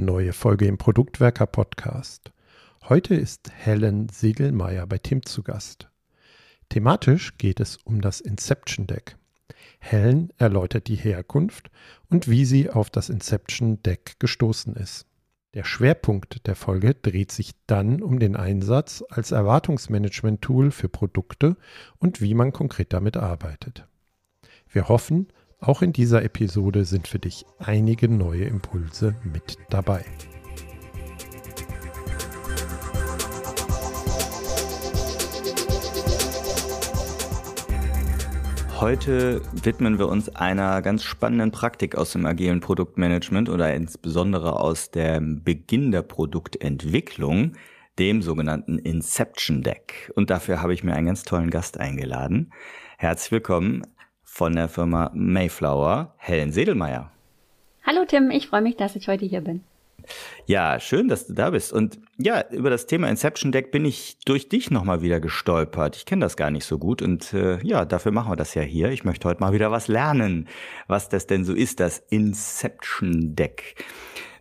[0.00, 2.30] Neue Folge im Produktwerker Podcast.
[2.88, 5.90] Heute ist Helen Segelmeier bei Tim zu Gast.
[6.68, 9.16] Thematisch geht es um das Inception Deck.
[9.80, 11.72] Helen erläutert die Herkunft
[12.10, 15.06] und wie sie auf das Inception Deck gestoßen ist.
[15.54, 21.56] Der Schwerpunkt der Folge dreht sich dann um den Einsatz als Erwartungsmanagement-Tool für Produkte
[21.98, 23.88] und wie man konkret damit arbeitet.
[24.68, 25.26] Wir hoffen,
[25.60, 30.04] auch in dieser Episode sind für dich einige neue Impulse mit dabei.
[38.80, 44.92] Heute widmen wir uns einer ganz spannenden Praktik aus dem agilen Produktmanagement oder insbesondere aus
[44.92, 47.54] dem Beginn der Produktentwicklung,
[47.98, 50.12] dem sogenannten Inception Deck.
[50.14, 52.52] Und dafür habe ich mir einen ganz tollen Gast eingeladen.
[52.98, 53.82] Herzlich willkommen
[54.38, 57.10] von der Firma Mayflower, Helen Sedelmeier.
[57.82, 59.64] Hallo Tim, ich freue mich, dass ich heute hier bin.
[60.46, 61.72] Ja, schön, dass du da bist.
[61.72, 65.96] Und ja, über das Thema Inception Deck bin ich durch dich nochmal wieder gestolpert.
[65.96, 68.62] Ich kenne das gar nicht so gut und äh, ja, dafür machen wir das ja
[68.62, 68.92] hier.
[68.92, 70.46] Ich möchte heute mal wieder was lernen,
[70.86, 73.84] was das denn so ist, das Inception Deck.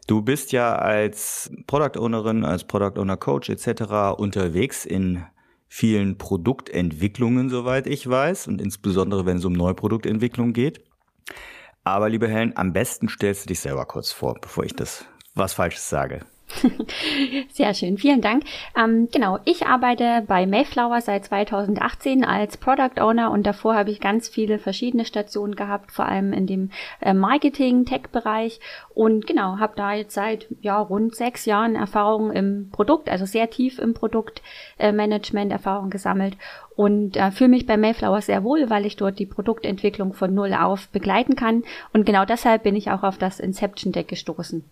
[0.05, 4.15] Du bist ja als Product Ownerin, als Product Owner Coach etc.
[4.15, 5.25] unterwegs in
[5.67, 10.83] vielen Produktentwicklungen, soweit ich weiß, und insbesondere wenn es um Neuproduktentwicklung geht.
[11.83, 15.53] Aber liebe Helen, am besten stellst du dich selber kurz vor, bevor ich das was
[15.53, 16.25] Falsches sage.
[17.49, 18.43] Sehr schön, vielen Dank.
[18.75, 23.99] Ähm, genau, ich arbeite bei Mayflower seit 2018 als Product Owner und davor habe ich
[23.99, 28.59] ganz viele verschiedene Stationen gehabt, vor allem in dem äh, Marketing-Tech-Bereich
[28.93, 33.49] und genau, habe da jetzt seit ja, rund sechs Jahren Erfahrung im Produkt, also sehr
[33.49, 36.37] tief im Produktmanagement äh, Erfahrung gesammelt
[36.75, 40.53] und äh, fühle mich bei Mayflower sehr wohl, weil ich dort die Produktentwicklung von Null
[40.53, 44.63] auf begleiten kann und genau deshalb bin ich auch auf das Inception Deck gestoßen.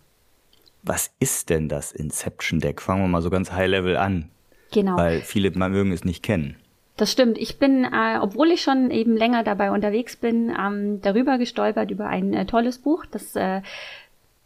[0.86, 2.82] Was ist denn das Inception Deck?
[2.82, 4.30] Fangen wir mal so ganz high level an.
[4.72, 4.98] Genau.
[4.98, 6.58] Weil viele mögen es nicht kennen.
[6.98, 7.38] Das stimmt.
[7.38, 12.08] Ich bin, äh, obwohl ich schon eben länger dabei unterwegs bin, ähm, darüber gestolpert über
[12.08, 13.06] ein äh, tolles Buch.
[13.12, 13.62] Das äh,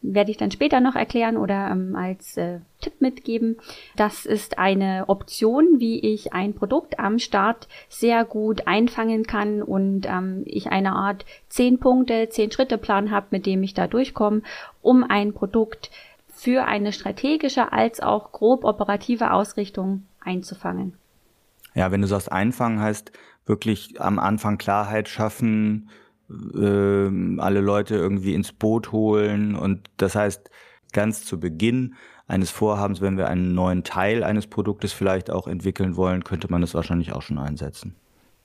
[0.02, 3.58] werde ich dann später noch erklären oder ähm, als äh, Tipp mitgeben.
[3.96, 10.08] Das ist eine Option, wie ich ein Produkt am Start sehr gut einfangen kann und
[10.08, 14.42] ähm, ich eine Art zehn Punkte, zehn Schritte Plan habe, mit dem ich da durchkomme,
[14.82, 15.92] um ein Produkt
[16.40, 20.94] für eine strategische als auch grob operative Ausrichtung einzufangen.
[21.76, 23.12] Ja, wenn du sagst einfangen, heißt
[23.46, 25.90] wirklich am Anfang Klarheit schaffen,
[26.30, 30.50] äh, alle Leute irgendwie ins Boot holen und das heißt
[30.94, 31.96] ganz zu Beginn
[32.26, 36.62] eines Vorhabens, wenn wir einen neuen Teil eines Produktes vielleicht auch entwickeln wollen, könnte man
[36.62, 37.96] das wahrscheinlich auch schon einsetzen.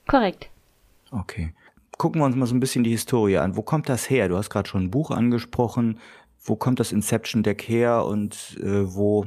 [0.05, 0.49] Korrekt.
[1.11, 1.53] Okay.
[1.97, 3.55] Gucken wir uns mal so ein bisschen die Historie an.
[3.55, 4.27] Wo kommt das her?
[4.27, 5.99] Du hast gerade schon ein Buch angesprochen
[6.45, 9.25] wo kommt das Inception Deck her und äh, wo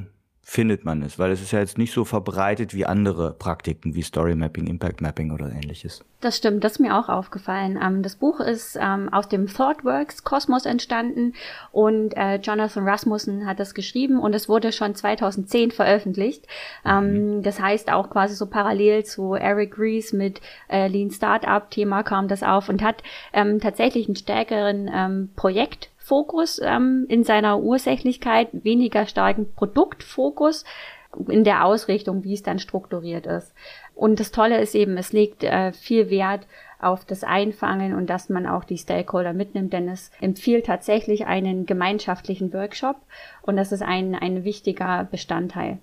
[0.50, 1.18] findet man es?
[1.18, 5.02] Weil es ist ja jetzt nicht so verbreitet wie andere Praktiken wie Story Mapping, Impact
[5.02, 6.02] Mapping oder ähnliches.
[6.22, 7.78] Das stimmt, das ist mir auch aufgefallen.
[7.82, 11.34] Ähm, das Buch ist ähm, aus dem ThoughtWorks Kosmos entstanden
[11.70, 16.46] und äh, Jonathan Rasmussen hat das geschrieben und es wurde schon 2010 veröffentlicht.
[16.82, 17.42] Ähm, mhm.
[17.42, 20.40] Das heißt auch quasi so parallel zu Eric Rees mit
[20.70, 23.02] äh, Lean Startup Thema kam das auf und hat
[23.60, 30.64] tatsächlich einen stärkeren Projekt Fokus ähm, in seiner Ursächlichkeit, weniger starken Produktfokus
[31.28, 33.52] in der Ausrichtung, wie es dann strukturiert ist.
[33.94, 36.46] Und das Tolle ist eben, es legt äh, viel Wert
[36.80, 41.66] auf das Einfangen und dass man auch die Stakeholder mitnimmt, denn es empfiehlt tatsächlich einen
[41.66, 42.96] gemeinschaftlichen Workshop
[43.42, 45.78] und das ist ein, ein wichtiger Bestandteil.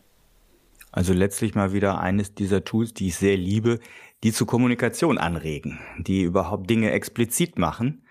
[0.91, 3.79] Also letztlich mal wieder eines dieser Tools, die ich sehr liebe,
[4.23, 8.04] die zur Kommunikation anregen, die überhaupt Dinge explizit machen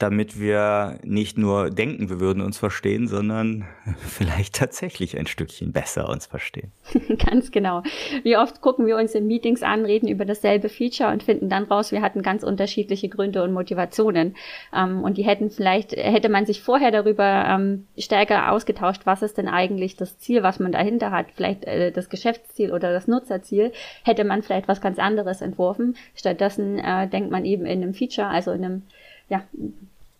[0.00, 3.66] damit wir nicht nur denken, wir würden uns verstehen, sondern
[3.98, 6.72] vielleicht tatsächlich ein Stückchen besser uns verstehen.
[7.30, 7.82] ganz genau.
[8.22, 11.64] Wie oft gucken wir uns in Meetings an, reden über dasselbe Feature und finden dann
[11.64, 14.36] raus, wir hatten ganz unterschiedliche Gründe und Motivationen.
[14.74, 19.36] Ähm, und die hätten vielleicht, hätte man sich vorher darüber ähm, stärker ausgetauscht, was ist
[19.36, 23.72] denn eigentlich das Ziel, was man dahinter hat, vielleicht äh, das Geschäftsziel oder das Nutzerziel,
[24.02, 25.94] hätte man vielleicht was ganz anderes entworfen.
[26.14, 28.82] Stattdessen äh, denkt man eben in einem Feature, also in einem
[29.30, 29.44] ja,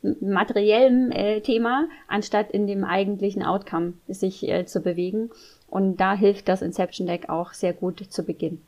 [0.03, 5.31] materiellem äh, Thema, anstatt in dem eigentlichen Outcome sich äh, zu bewegen.
[5.67, 8.61] Und da hilft das Inception Deck auch sehr gut zu Beginn.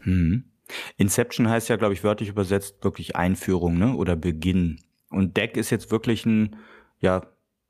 [0.00, 0.44] Hm.
[0.96, 3.94] Inception heißt ja, glaube ich, wörtlich übersetzt wirklich Einführung ne?
[3.94, 4.80] oder Beginn.
[5.10, 6.56] Und Deck ist jetzt wirklich ein,
[7.00, 7.22] ja,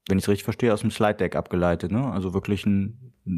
[0.09, 2.11] wenn ich es richtig verstehe, aus dem Slide Deck abgeleitet, ne?
[2.13, 2.93] also wirklich eine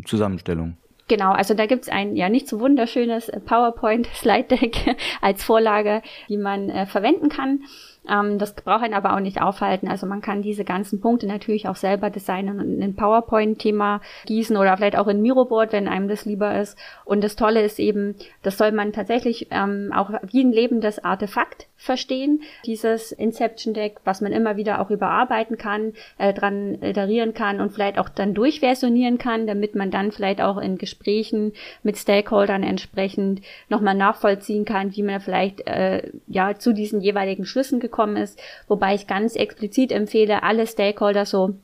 [0.04, 0.76] Zusammenstellung.
[1.08, 6.36] Genau, also da gibt's ein ja nicht so wunderschönes PowerPoint Slide Deck als Vorlage, die
[6.36, 7.64] man äh, verwenden kann.
[8.08, 9.88] Ähm, das braucht einen aber auch nicht aufhalten.
[9.88, 14.56] Also man kann diese ganzen Punkte natürlich auch selber designen und in ein PowerPoint-Thema gießen
[14.56, 16.78] oder vielleicht auch in Miroboard, wenn einem das lieber ist.
[17.04, 21.66] Und das Tolle ist eben, das soll man tatsächlich ähm, auch wie ein lebendes Artefakt
[21.78, 27.60] verstehen, dieses Inception Deck, was man immer wieder auch überarbeiten kann, äh, dran iterieren kann
[27.60, 31.52] und vielleicht auch dann durchversionieren kann, damit man dann vielleicht auch in Gesprächen
[31.84, 37.78] mit Stakeholdern entsprechend nochmal nachvollziehen kann, wie man vielleicht äh, ja zu diesen jeweiligen Schlüssen
[37.78, 41.54] gekommen ist, wobei ich ganz explizit empfehle, alle Stakeholder so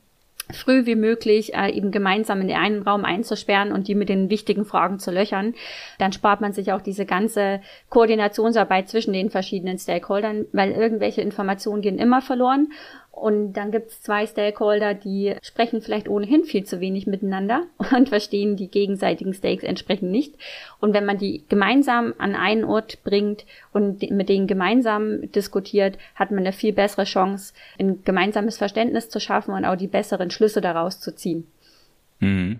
[0.51, 4.65] früh wie möglich äh, eben gemeinsam in einen Raum einzusperren und die mit den wichtigen
[4.65, 5.53] Fragen zu löchern.
[5.97, 11.81] Dann spart man sich auch diese ganze Koordinationsarbeit zwischen den verschiedenen Stakeholdern, weil irgendwelche Informationen
[11.81, 12.69] gehen immer verloren
[13.15, 17.63] und dann gibt es zwei Stakeholder, die sprechen vielleicht ohnehin viel zu wenig miteinander
[17.95, 20.35] und verstehen die gegenseitigen Stakes entsprechend nicht.
[20.81, 26.31] Und wenn man die gemeinsam an einen Ort bringt und mit denen gemeinsam diskutiert, hat
[26.31, 30.59] man eine viel bessere Chance, ein gemeinsames Verständnis zu schaffen und auch die besseren Schlüsse
[30.59, 31.47] daraus zu ziehen.
[32.19, 32.59] Mhm.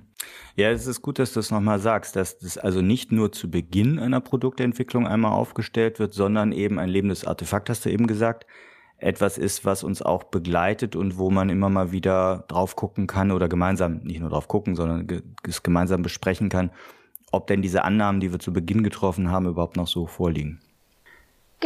[0.55, 3.51] Ja, es ist gut, dass du es nochmal sagst, dass das also nicht nur zu
[3.51, 8.45] Beginn einer Produktentwicklung einmal aufgestellt wird, sondern eben ein lebendes Artefakt, hast du eben gesagt,
[8.97, 13.31] etwas ist, was uns auch begleitet und wo man immer mal wieder drauf gucken kann
[13.31, 15.07] oder gemeinsam, nicht nur drauf gucken, sondern
[15.47, 16.71] es gemeinsam besprechen kann,
[17.31, 20.62] ob denn diese Annahmen, die wir zu Beginn getroffen haben, überhaupt noch so vorliegen.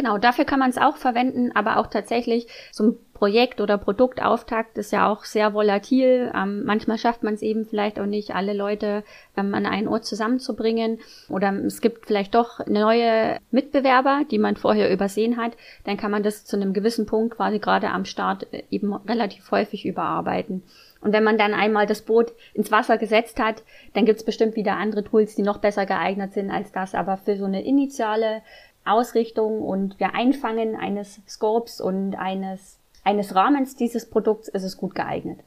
[0.00, 4.78] Genau, dafür kann man es auch verwenden, aber auch tatsächlich so ein Projekt- oder Produktauftakt
[4.78, 6.32] ist ja auch sehr volatil.
[6.34, 9.04] Ähm, manchmal schafft man es eben vielleicht auch nicht, alle Leute
[9.36, 11.00] ähm, an einen Ort zusammenzubringen.
[11.28, 15.52] Oder es gibt vielleicht doch neue Mitbewerber, die man vorher übersehen hat.
[15.84, 19.50] Dann kann man das zu einem gewissen Punkt quasi gerade am Start äh, eben relativ
[19.50, 20.62] häufig überarbeiten.
[21.02, 23.62] Und wenn man dann einmal das Boot ins Wasser gesetzt hat,
[23.94, 26.94] dann gibt es bestimmt wieder andere Tools, die noch besser geeignet sind als das.
[26.94, 28.42] Aber für so eine initiale
[28.84, 34.94] Ausrichtung und wir Einfangen eines Scopes und eines, eines Rahmens dieses Produkts ist es gut
[34.94, 35.40] geeignet.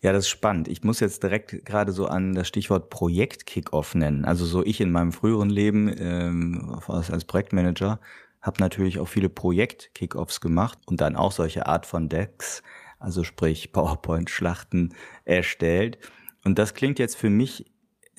[0.00, 0.68] Ja, das ist spannend.
[0.68, 4.24] Ich muss jetzt direkt gerade so an das Stichwort Projekt-Kickoff nennen.
[4.24, 7.98] Also so ich in meinem früheren Leben ähm, als Projektmanager
[8.40, 12.62] habe natürlich auch viele Projekt-Kickoffs gemacht und dann auch solche Art von Decks,
[13.00, 15.98] also sprich PowerPoint-Schlachten erstellt.
[16.44, 17.66] Und das klingt jetzt für mich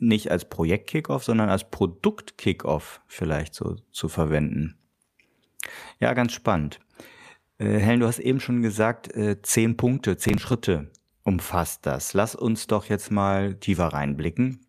[0.01, 4.77] nicht als Projekt-Kickoff, sondern als Produkt-Kickoff vielleicht so zu verwenden.
[5.99, 6.79] Ja, ganz spannend.
[7.57, 10.91] Äh, Helen, du hast eben schon gesagt, äh, zehn Punkte, zehn Schritte
[11.23, 12.13] umfasst das.
[12.13, 14.65] Lass uns doch jetzt mal tiefer reinblicken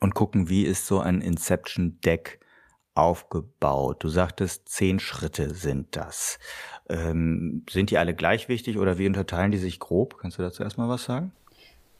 [0.00, 2.40] und gucken, wie ist so ein Inception-Deck
[2.94, 4.02] aufgebaut.
[4.02, 6.38] Du sagtest, zehn Schritte sind das.
[6.88, 10.18] Ähm, sind die alle gleich wichtig oder wie unterteilen die sich grob?
[10.18, 11.32] Kannst du dazu erstmal was sagen?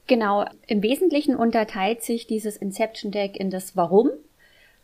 [0.07, 4.11] Genau, im Wesentlichen unterteilt sich dieses Inception Deck in das Warum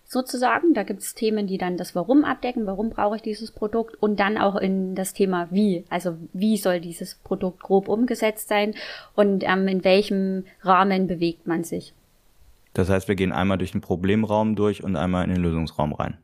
[0.04, 0.74] sozusagen.
[0.74, 4.18] Da gibt es Themen, die dann das Warum abdecken, warum brauche ich dieses Produkt und
[4.18, 5.84] dann auch in das Thema Wie.
[5.90, 8.74] Also wie soll dieses Produkt grob umgesetzt sein
[9.14, 11.94] und ähm, in welchem Rahmen bewegt man sich.
[12.74, 16.18] Das heißt, wir gehen einmal durch den Problemraum durch und einmal in den Lösungsraum rein.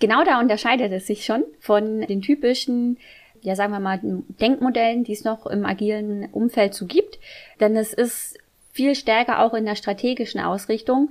[0.00, 2.98] Genau da unterscheidet es sich schon von den typischen
[3.44, 7.18] ja, sagen wir mal, Denkmodellen, die es noch im agilen Umfeld so gibt.
[7.60, 8.38] Denn es ist
[8.74, 11.10] viel stärker auch in der strategischen Ausrichtung,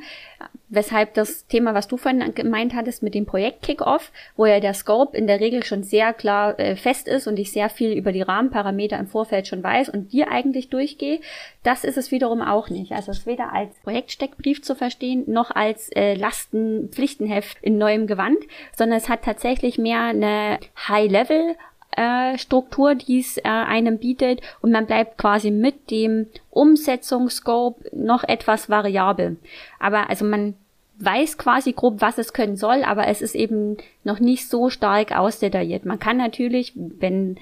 [0.68, 4.74] weshalb das Thema, was du vorhin gemeint hattest mit dem Projekt Kickoff, wo ja der
[4.74, 8.12] Scope in der Regel schon sehr klar äh, fest ist und ich sehr viel über
[8.12, 11.22] die Rahmenparameter im Vorfeld schon weiß und dir eigentlich durchgehe,
[11.64, 12.92] das ist es wiederum auch nicht.
[12.92, 18.40] Also es ist weder als Projektsteckbrief zu verstehen, noch als äh, Lasten-Pflichtenheft in neuem Gewand,
[18.76, 20.60] sondern es hat tatsächlich mehr eine
[20.90, 21.56] High-Level
[21.98, 28.24] äh, Struktur, die es äh, einem bietet und man bleibt quasi mit dem Umsetzungsscope noch
[28.24, 29.38] etwas variabel.
[29.80, 30.56] Aber also man
[31.00, 35.16] weiß quasi grob, was es können soll, aber es ist eben noch nicht so stark
[35.18, 35.86] ausdetailliert.
[35.86, 37.38] Man kann natürlich, wenn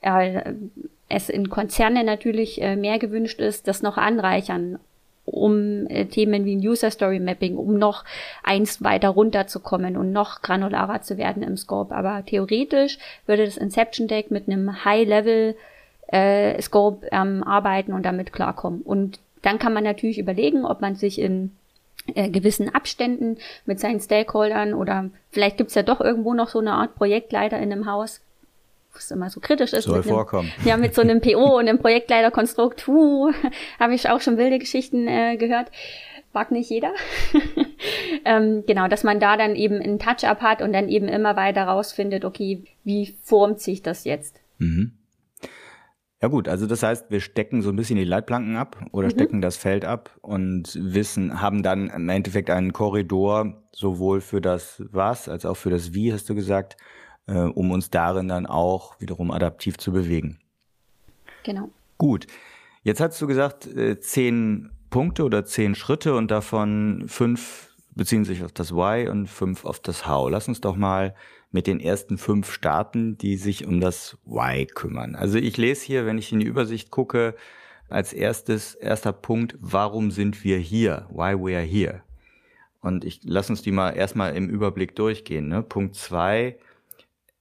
[0.00, 0.54] äh,
[1.08, 4.78] es in Konzernen natürlich äh, mehr gewünscht ist, das noch anreichern
[5.24, 8.04] um äh, Themen wie ein User Story Mapping, um noch
[8.42, 11.94] eins weiter runterzukommen und noch granularer zu werden im Scope.
[11.94, 15.56] Aber theoretisch würde das Inception Deck mit einem High Level
[16.08, 18.82] äh, Scope ähm, arbeiten und damit klarkommen.
[18.82, 21.52] Und dann kann man natürlich überlegen, ob man sich in
[22.14, 26.72] äh, gewissen Abständen mit seinen Stakeholdern oder vielleicht gibt's ja doch irgendwo noch so eine
[26.72, 28.20] Art Projektleiter in einem Haus,
[28.94, 29.84] was immer so kritisch ist.
[29.84, 30.50] Soll mit vorkommen.
[30.58, 33.32] Einem, ja, mit so einem PO und einem Projektleiterkonstrukt, huh,
[33.78, 35.70] habe ich auch schon wilde Geschichten äh, gehört.
[36.32, 36.92] Mag nicht jeder.
[38.24, 41.64] ähm, genau, dass man da dann eben einen Touch-up hat und dann eben immer weiter
[41.64, 44.40] rausfindet, okay, wie formt sich das jetzt?
[44.58, 44.92] Mhm.
[46.24, 49.10] Ja gut, also das heißt, wir stecken so ein bisschen die Leitplanken ab oder mhm.
[49.10, 54.82] stecken das Feld ab und wissen, haben dann im Endeffekt einen Korridor sowohl für das
[54.90, 56.78] Was als auch für das Wie, hast du gesagt,
[57.26, 60.38] äh, um uns darin dann auch wiederum adaptiv zu bewegen.
[61.44, 61.70] Genau.
[61.98, 62.26] Gut.
[62.82, 68.42] Jetzt hast du gesagt, äh, zehn Punkte oder zehn Schritte und davon fünf beziehen sich
[68.44, 70.30] auf das Why und fünf auf das How.
[70.30, 71.14] Lass uns doch mal
[71.50, 75.14] mit den ersten fünf starten, die sich um das Why kümmern.
[75.14, 77.36] Also ich lese hier, wenn ich in die Übersicht gucke,
[77.88, 81.06] als erstes, erster Punkt, warum sind wir hier?
[81.10, 82.02] Why we are here?
[82.80, 85.48] Und ich lass uns die mal erstmal im Überblick durchgehen.
[85.48, 85.62] Ne?
[85.62, 86.58] Punkt zwei,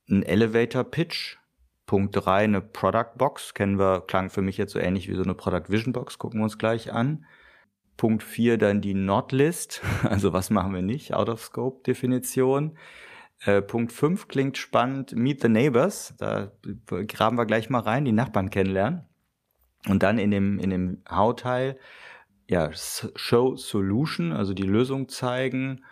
[0.09, 1.37] ein Elevator Pitch.
[1.85, 3.53] Punkt drei, eine Product Box.
[3.53, 6.17] Kennen wir, klang für mich jetzt so ähnlich wie so eine Product Vision Box.
[6.17, 7.25] Gucken wir uns gleich an.
[7.97, 9.81] Punkt vier, dann die Not List.
[10.03, 11.13] Also was machen wir nicht?
[11.13, 12.77] Out of Scope Definition.
[13.45, 15.15] Äh, Punkt 5 klingt spannend.
[15.15, 16.13] Meet the Neighbors.
[16.17, 16.51] Da
[16.87, 19.03] graben wir gleich mal rein, die Nachbarn kennenlernen.
[19.87, 21.77] Und dann in dem, in dem How-Teil,
[22.49, 25.83] ja, Show Solution, also die Lösung zeigen.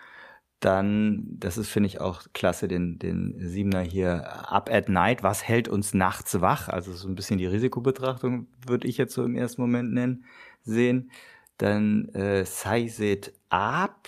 [0.62, 5.24] Dann, das ist, finde ich, auch klasse, den, den Siebener hier, Up at Night.
[5.24, 6.70] Was hält uns nachts wach?
[6.70, 10.24] Also so ein bisschen die Risikobetrachtung, würde ich jetzt so im ersten Moment nennen,
[10.63, 11.12] sehen.
[11.58, 14.08] Dann äh, Size it up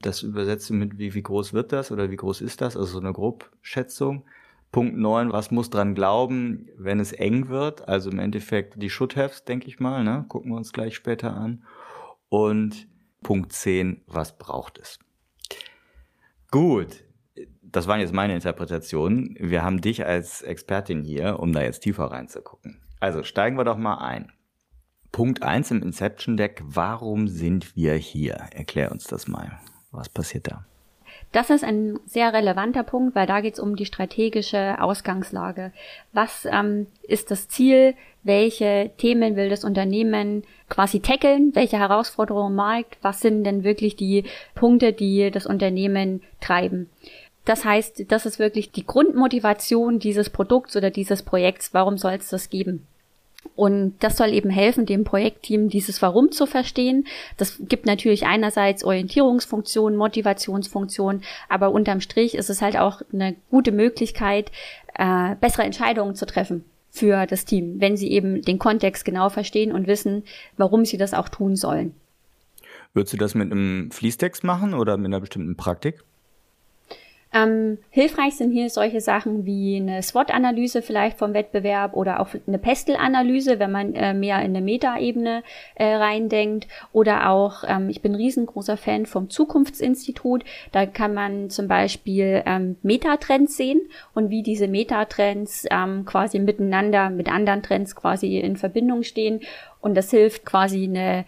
[0.00, 2.76] das übersetze mit, wie, wie groß wird das oder wie groß ist das?
[2.76, 4.24] Also so eine Grobschätzung.
[4.70, 7.88] Punkt neun, was muss dran glauben, wenn es eng wird?
[7.88, 10.26] Also im Endeffekt die Should-Haves, denke ich mal, ne?
[10.28, 11.64] gucken wir uns gleich später an.
[12.28, 12.86] Und
[13.22, 14.98] Punkt zehn, was braucht es?
[16.50, 17.04] Gut,
[17.62, 19.36] das waren jetzt meine Interpretationen.
[19.38, 22.80] Wir haben dich als Expertin hier, um da jetzt tiefer reinzugucken.
[23.00, 24.32] Also steigen wir doch mal ein.
[25.12, 28.34] Punkt eins im Inception Deck, warum sind wir hier?
[28.52, 29.60] Erklär uns das mal.
[29.90, 30.66] Was passiert da?
[31.32, 35.72] Das ist ein sehr relevanter Punkt, weil da geht es um die strategische Ausgangslage.
[36.12, 37.94] Was ähm, ist das Ziel?
[38.22, 41.54] Welche Themen will das Unternehmen quasi tackeln?
[41.54, 42.96] Welche Herausforderungen im Markt?
[43.02, 46.88] Was sind denn wirklich die Punkte, die das Unternehmen treiben?
[47.44, 51.72] Das heißt, das ist wirklich die Grundmotivation dieses Produkts oder dieses Projekts.
[51.72, 52.86] Warum soll es das geben?
[53.58, 57.08] Und das soll eben helfen, dem Projektteam dieses Warum zu verstehen.
[57.38, 63.72] Das gibt natürlich einerseits Orientierungsfunktion, Motivationsfunktion, aber unterm Strich ist es halt auch eine gute
[63.72, 64.52] Möglichkeit,
[64.94, 69.72] äh, bessere Entscheidungen zu treffen für das Team, wenn sie eben den Kontext genau verstehen
[69.72, 70.22] und wissen,
[70.56, 71.96] warum sie das auch tun sollen.
[72.94, 76.04] Würdest du das mit einem Fließtext machen oder mit einer bestimmten Praktik?
[77.32, 82.58] Ähm, hilfreich sind hier solche Sachen wie eine SWOT-Analyse vielleicht vom Wettbewerb oder auch eine
[82.58, 85.42] Pestel-Analyse, wenn man äh, mehr in eine Meta-Ebene
[85.74, 86.68] äh, reindenkt.
[86.92, 90.44] Oder auch, ähm, ich bin riesengroßer Fan vom Zukunftsinstitut.
[90.72, 93.82] Da kann man zum Beispiel ähm, Metatrends sehen
[94.14, 99.40] und wie diese Metatrends ähm, quasi miteinander, mit anderen Trends quasi in Verbindung stehen.
[99.80, 101.26] Und das hilft quasi eine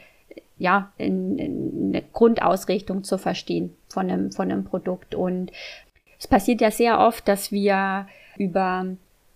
[0.60, 5.14] ja, in, in eine Grundausrichtung zu verstehen von einem, von einem Produkt.
[5.14, 5.50] Und
[6.20, 8.86] es passiert ja sehr oft, dass wir über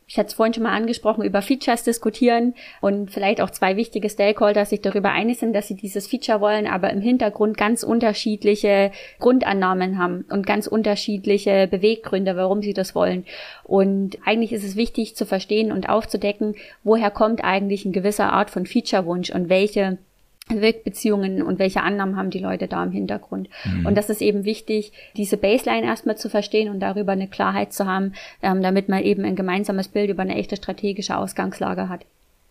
[0.06, 4.10] ich hatte es vorhin schon mal angesprochen, über Features diskutieren und vielleicht auch zwei wichtige
[4.10, 8.92] Stakeholder sich darüber einig sind, dass sie dieses Feature wollen, aber im Hintergrund ganz unterschiedliche
[9.18, 13.24] Grundannahmen haben und ganz unterschiedliche Beweggründe, warum sie das wollen.
[13.62, 18.50] Und eigentlich ist es wichtig zu verstehen und aufzudecken, woher kommt eigentlich ein gewisser Art
[18.50, 19.96] von Feature-Wunsch und welche
[20.48, 23.48] Wirkbeziehungen und welche Annahmen haben die Leute da im Hintergrund.
[23.64, 23.86] Mhm.
[23.86, 27.86] Und das ist eben wichtig, diese Baseline erstmal zu verstehen und darüber eine Klarheit zu
[27.86, 32.04] haben, ähm, damit man eben ein gemeinsames Bild über eine echte strategische Ausgangslage hat.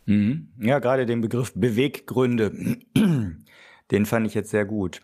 [0.06, 0.48] Mhm.
[0.60, 2.78] Ja, gerade den Begriff Beweggründe,
[3.92, 5.02] den fand ich jetzt sehr gut.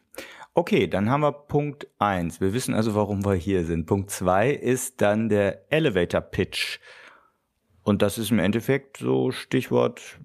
[0.56, 2.42] Okay, dann haben wir Punkt eins.
[2.42, 3.86] Wir wissen also, warum wir hier sind.
[3.86, 6.80] Punkt zwei ist dann der Elevator Pitch.
[7.84, 10.20] Und das ist im Endeffekt so Stichwort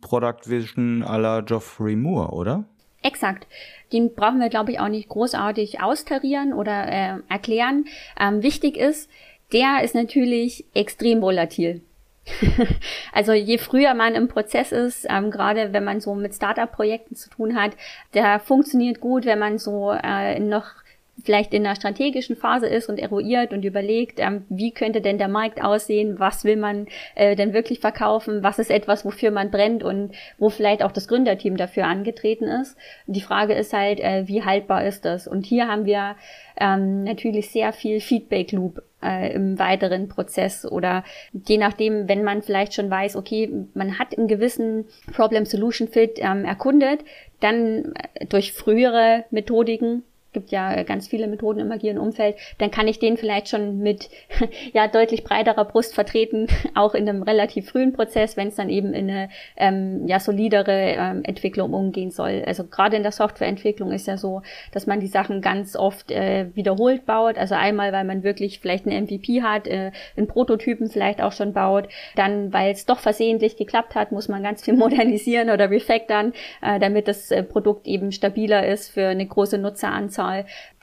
[0.00, 2.64] Product Vision à la Geoffrey Moore, oder?
[3.02, 3.46] Exakt.
[3.92, 7.84] Den brauchen wir, glaube ich, auch nicht großartig austarieren oder äh, erklären.
[8.18, 9.08] Ähm, wichtig ist,
[9.52, 11.82] der ist natürlich extrem volatil.
[13.12, 17.30] also je früher man im Prozess ist, ähm, gerade wenn man so mit Startup-Projekten zu
[17.30, 17.76] tun hat,
[18.14, 20.66] der funktioniert gut, wenn man so äh, noch
[21.24, 25.28] vielleicht in einer strategischen Phase ist und eruiert und überlegt, ähm, wie könnte denn der
[25.28, 29.82] Markt aussehen, was will man äh, denn wirklich verkaufen, was ist etwas, wofür man brennt
[29.82, 32.76] und wo vielleicht auch das Gründerteam dafür angetreten ist.
[33.06, 35.26] Die Frage ist halt, äh, wie haltbar ist das?
[35.26, 36.16] Und hier haben wir
[36.58, 42.42] ähm, natürlich sehr viel Feedback Loop äh, im weiteren Prozess oder je nachdem, wenn man
[42.42, 47.00] vielleicht schon weiß, okay, man hat einen gewissen Problem-Solution-Fit ähm, erkundet,
[47.40, 50.02] dann äh, durch frühere Methodiken
[50.36, 54.10] gibt ja ganz viele Methoden im agilen Umfeld, dann kann ich den vielleicht schon mit
[54.74, 58.92] ja deutlich breiterer Brust vertreten, auch in einem relativ frühen Prozess, wenn es dann eben
[58.92, 62.42] in eine ähm, ja solidere ähm, Entwicklung umgehen soll.
[62.46, 66.54] Also gerade in der Softwareentwicklung ist ja so, dass man die Sachen ganz oft äh,
[66.54, 67.38] wiederholt baut.
[67.38, 71.54] Also einmal, weil man wirklich vielleicht einen MVP hat, äh, einen Prototypen vielleicht auch schon
[71.54, 76.34] baut, dann weil es doch versehentlich geklappt hat, muss man ganz viel modernisieren oder refactoren,
[76.60, 80.25] äh, damit das äh, Produkt eben stabiler ist für eine große Nutzeranzahl.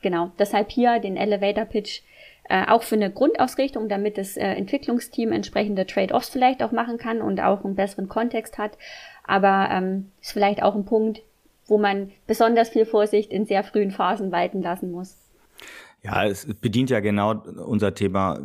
[0.02, 2.02] Genau, deshalb hier den Elevator Pitch
[2.50, 7.22] äh, auch für eine Grundausrichtung, damit das äh, Entwicklungsteam entsprechende Trade-offs vielleicht auch machen kann
[7.22, 8.78] und auch einen besseren Kontext hat.
[9.24, 11.22] Aber ähm, ist vielleicht auch ein Punkt,
[11.68, 15.18] wo man besonders viel Vorsicht in sehr frühen Phasen walten lassen muss.
[16.02, 17.32] Ja, es bedient ja genau
[17.66, 18.40] unser Thema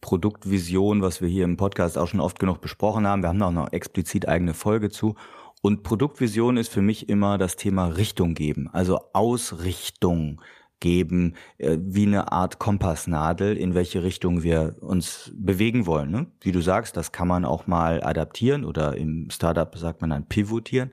[0.00, 3.22] Produktvision, was wir hier im Podcast auch schon oft genug besprochen haben.
[3.22, 5.14] Wir haben da auch noch explizit eigene Folge zu.
[5.62, 10.40] Und Produktvision ist für mich immer das Thema Richtung geben, also Ausrichtung
[10.80, 16.10] geben, äh, wie eine Art Kompassnadel, in welche Richtung wir uns bewegen wollen.
[16.10, 16.26] Ne?
[16.40, 20.26] Wie du sagst, das kann man auch mal adaptieren oder im Startup sagt man dann
[20.26, 20.90] pivotieren.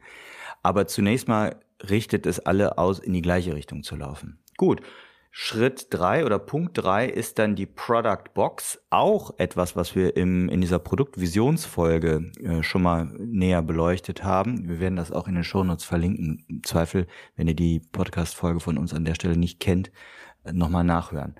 [0.62, 1.56] Aber zunächst mal
[1.90, 4.38] richtet es alle aus, in die gleiche Richtung zu laufen.
[4.56, 4.82] Gut,
[5.32, 8.82] Schritt drei oder Punkt drei ist dann die Product Box.
[8.90, 14.68] Auch etwas, was wir im, in dieser Produktvisionsfolge äh, schon mal näher beleuchtet haben.
[14.68, 16.44] Wir werden das auch in den Shownotes verlinken.
[16.48, 17.06] Im Zweifel,
[17.36, 19.92] wenn ihr die Podcast-Folge von uns an der Stelle nicht kennt,
[20.44, 21.36] äh, nochmal nachhören.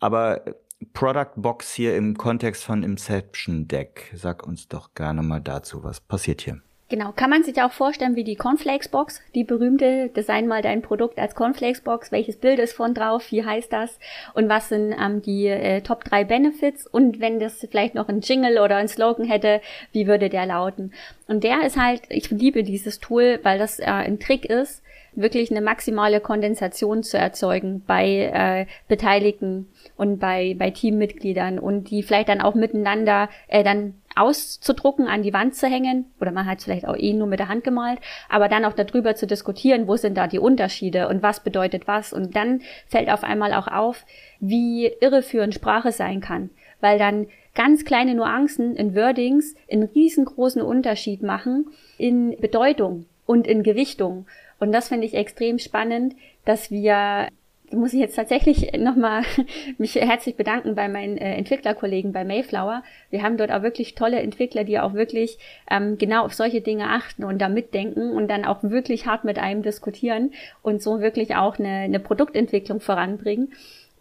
[0.00, 0.54] Aber äh,
[0.92, 4.12] Product Box hier im Kontext von Inception Deck.
[4.14, 6.60] Sag uns doch gerne mal dazu, was passiert hier.
[6.90, 11.20] Genau, kann man sich auch vorstellen wie die Cornflakes-Box, die berühmte, design mal dein Produkt
[11.20, 14.00] als Cornflakes-Box, welches Bild ist von drauf, wie heißt das?
[14.34, 16.88] Und was sind ähm, die äh, Top 3 Benefits?
[16.88, 19.60] Und wenn das vielleicht noch ein Jingle oder ein Slogan hätte,
[19.92, 20.92] wie würde der lauten?
[21.28, 24.82] Und der ist halt, ich liebe dieses Tool, weil das äh, ein Trick ist,
[25.14, 32.02] wirklich eine maximale Kondensation zu erzeugen bei äh, Beteiligten und bei, bei Teammitgliedern und die
[32.02, 36.62] vielleicht dann auch miteinander äh, dann auszudrucken, an die Wand zu hängen, oder man hat
[36.62, 37.98] vielleicht auch eh nur mit der Hand gemalt,
[38.28, 42.12] aber dann auch darüber zu diskutieren, wo sind da die Unterschiede und was bedeutet was.
[42.12, 44.04] Und dann fällt auf einmal auch auf,
[44.38, 46.50] wie irreführend Sprache sein kann,
[46.80, 51.66] weil dann ganz kleine Nuancen in Wordings einen riesengroßen Unterschied machen
[51.98, 54.26] in Bedeutung und in Gewichtung.
[54.58, 57.28] Und das finde ich extrem spannend, dass wir
[57.72, 59.22] muss ich jetzt tatsächlich nochmal
[59.78, 62.82] mich herzlich bedanken bei meinen äh, Entwicklerkollegen bei Mayflower.
[63.10, 65.38] Wir haben dort auch wirklich tolle Entwickler, die auch wirklich
[65.70, 69.38] ähm, genau auf solche Dinge achten und da mitdenken und dann auch wirklich hart mit
[69.38, 73.52] einem diskutieren und so wirklich auch eine, eine Produktentwicklung voranbringen.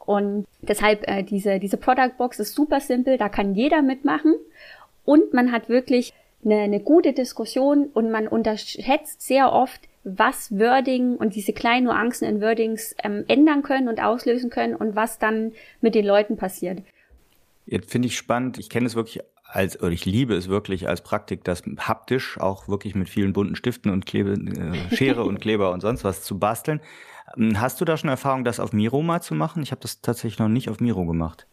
[0.05, 4.35] Und deshalb äh, diese, diese Product Box ist super simpel, da kann jeder mitmachen
[5.05, 11.15] und man hat wirklich eine, eine gute Diskussion und man unterschätzt sehr oft, was Wording
[11.15, 15.51] und diese kleinen Nuancen in Wordings ähm, ändern können und auslösen können und was dann
[15.81, 16.81] mit den Leuten passiert.
[17.65, 21.01] Jetzt finde ich spannend, ich kenne es wirklich als, oder ich liebe es wirklich als
[21.01, 25.71] Praktik, das haptisch auch wirklich mit vielen bunten Stiften und Klebe, äh, Schere und Kleber
[25.71, 26.81] und sonst was zu basteln.
[27.35, 29.63] Ähm, hast du da schon Erfahrung, das auf Miro mal zu machen?
[29.63, 31.47] Ich habe das tatsächlich noch nicht auf Miro gemacht.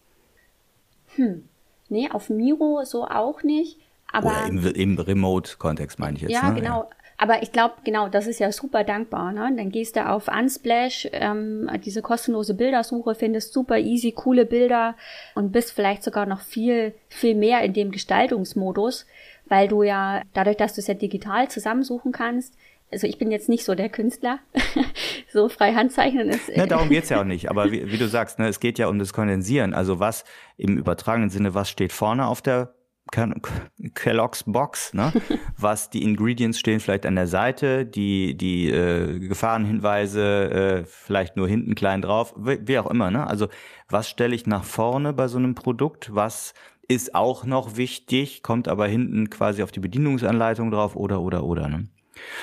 [1.16, 1.48] Hm.
[1.88, 3.78] Nee, auf Miro so auch nicht.
[4.12, 6.33] Aber Oder im, im Remote-Kontext meine ich jetzt.
[6.33, 6.61] Ja, ne?
[6.61, 6.83] genau.
[6.83, 6.88] Ja.
[7.19, 9.33] Aber ich glaube, genau, das ist ja super dankbar.
[9.33, 9.51] Ne?
[9.57, 14.97] Dann gehst du auf Unsplash, ähm, diese kostenlose Bildersuche, findest super easy, coole Bilder
[15.35, 19.07] und bist vielleicht sogar noch viel, viel mehr in dem Gestaltungsmodus,
[19.47, 22.55] weil du ja, dadurch, dass du es ja digital zusammensuchen kannst,
[22.92, 24.38] also ich bin jetzt nicht so der Künstler,
[25.33, 26.55] so frei Handzeichnen ist.
[26.55, 27.51] Ne, darum geht's ja auch nicht.
[27.51, 29.75] Aber wie, wie du sagst, ne, es geht ja um das Kondensieren.
[29.75, 30.25] Also was
[30.57, 32.75] im übertragenen Sinne, was steht vorne auf der
[33.12, 35.12] Kellogg's Box, ne?
[35.59, 41.49] was die Ingredients stehen vielleicht an der Seite, die die äh, Gefahrenhinweise äh, vielleicht nur
[41.49, 43.11] hinten klein drauf, wie, wie auch immer.
[43.11, 43.27] Ne?
[43.27, 43.49] Also
[43.88, 46.14] was stelle ich nach vorne bei so einem Produkt?
[46.14, 46.55] Was
[46.88, 51.69] ist auch noch wichtig, kommt aber hinten quasi auf die Bedienungsanleitung drauf oder oder oder.
[51.69, 51.88] Ne?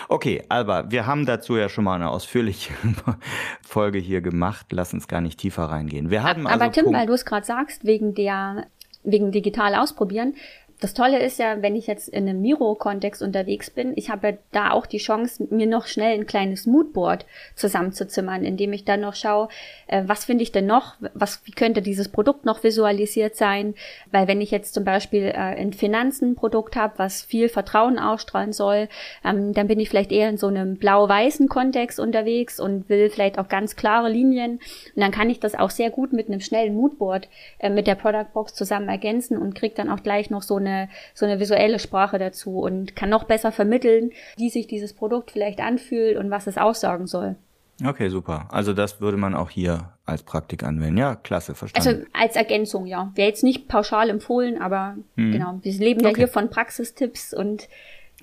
[0.07, 2.73] Okay, Alba, wir haben dazu ja schon mal eine ausführliche
[3.61, 4.67] Folge hier gemacht.
[4.71, 6.09] Lass uns gar nicht tiefer reingehen.
[6.09, 8.67] Wir haben aber also Tim, Punkt weil du es gerade sagst, wegen der
[9.03, 10.35] wegen digital ausprobieren.
[10.79, 14.71] Das Tolle ist ja, wenn ich jetzt in einem Miro-Kontext unterwegs bin, ich habe da
[14.71, 19.47] auch die Chance, mir noch schnell ein kleines Moodboard zusammenzuzimmern, indem ich dann noch schaue,
[19.87, 23.75] äh, was finde ich denn noch, was, wie könnte dieses Produkt noch visualisiert sein,
[24.11, 28.89] weil wenn ich jetzt zum Beispiel äh, ein Produkt habe, was viel Vertrauen ausstrahlen soll,
[29.23, 33.39] ähm, dann bin ich vielleicht eher in so einem blau-weißen Kontext unterwegs und will vielleicht
[33.39, 34.59] auch ganz klare Linien.
[34.95, 37.95] Und dann kann ich das auch sehr gut mit einem schnellen Moodboard äh, mit der
[37.95, 41.39] Product Box zusammen ergänzen und kriege dann auch gleich noch so eine eine, so eine
[41.39, 46.31] visuelle Sprache dazu und kann noch besser vermitteln, wie sich dieses Produkt vielleicht anfühlt und
[46.31, 47.35] was es aussagen soll.
[47.83, 48.47] Okay, super.
[48.51, 50.97] Also das würde man auch hier als Praktik anwenden.
[50.97, 51.87] Ja, klasse, verstanden.
[51.87, 53.11] Also als Ergänzung, ja.
[53.15, 55.31] Wäre jetzt nicht pauschal empfohlen, aber hm.
[55.31, 55.59] genau.
[55.61, 56.21] Wir leben ja okay.
[56.21, 57.67] hier von Praxistipps und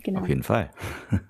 [0.02, 0.20] genau.
[0.20, 0.70] Auf jeden Fall.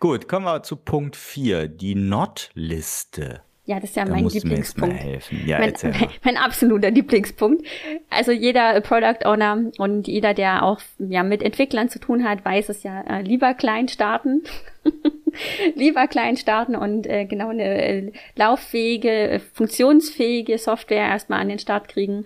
[0.00, 3.42] Gut, kommen wir zu Punkt 4, die Not-Liste.
[3.68, 4.96] Ja, das ist ja da mein Lieblingspunkt.
[5.44, 7.66] Ja, mein, mein, mein, absoluter Lieblingspunkt.
[8.08, 12.70] Also jeder Product Owner und jeder, der auch ja, mit Entwicklern zu tun hat, weiß
[12.70, 14.42] es ja, äh, lieber klein starten.
[15.74, 21.58] lieber klein starten und äh, genau eine äh, lauffähige, äh, funktionsfähige Software erstmal an den
[21.58, 22.24] Start kriegen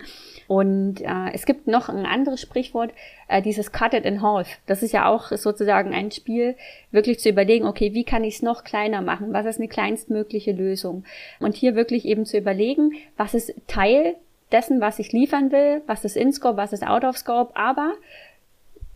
[0.53, 2.91] und äh, es gibt noch ein anderes Sprichwort,
[3.27, 4.47] äh, dieses Cut it in half.
[4.67, 6.55] Das ist ja auch sozusagen ein Spiel,
[6.91, 9.33] wirklich zu überlegen, okay, wie kann ich es noch kleiner machen?
[9.33, 11.05] Was ist eine kleinstmögliche Lösung?
[11.39, 14.13] Und hier wirklich eben zu überlegen, was ist Teil
[14.51, 17.93] dessen, was ich liefern will, was ist in Scope, was ist out of Scope, aber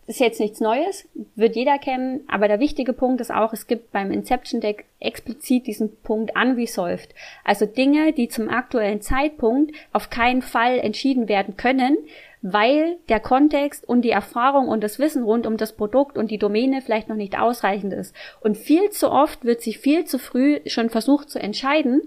[0.08, 3.92] ist jetzt nichts Neues, wird jeder kennen, aber der wichtige Punkt ist auch, es gibt
[3.92, 7.10] beim Inception Deck explizit diesen Punkt unresolved.
[7.44, 11.98] Also Dinge, die zum aktuellen Zeitpunkt auf keinen Fall entschieden werden können,
[12.42, 16.38] weil der Kontext und die Erfahrung und das Wissen rund um das Produkt und die
[16.38, 18.16] Domäne vielleicht noch nicht ausreichend ist.
[18.40, 22.02] Und viel zu oft wird sich viel zu früh schon versucht zu entscheiden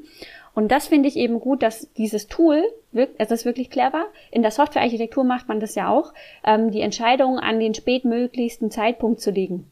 [0.60, 4.04] und das finde ich eben gut, dass dieses Tool, es ist wirklich clever.
[4.30, 6.12] In der Softwarearchitektur macht man das ja auch,
[6.44, 9.70] ähm, die Entscheidung an den spätmöglichsten Zeitpunkt zu legen.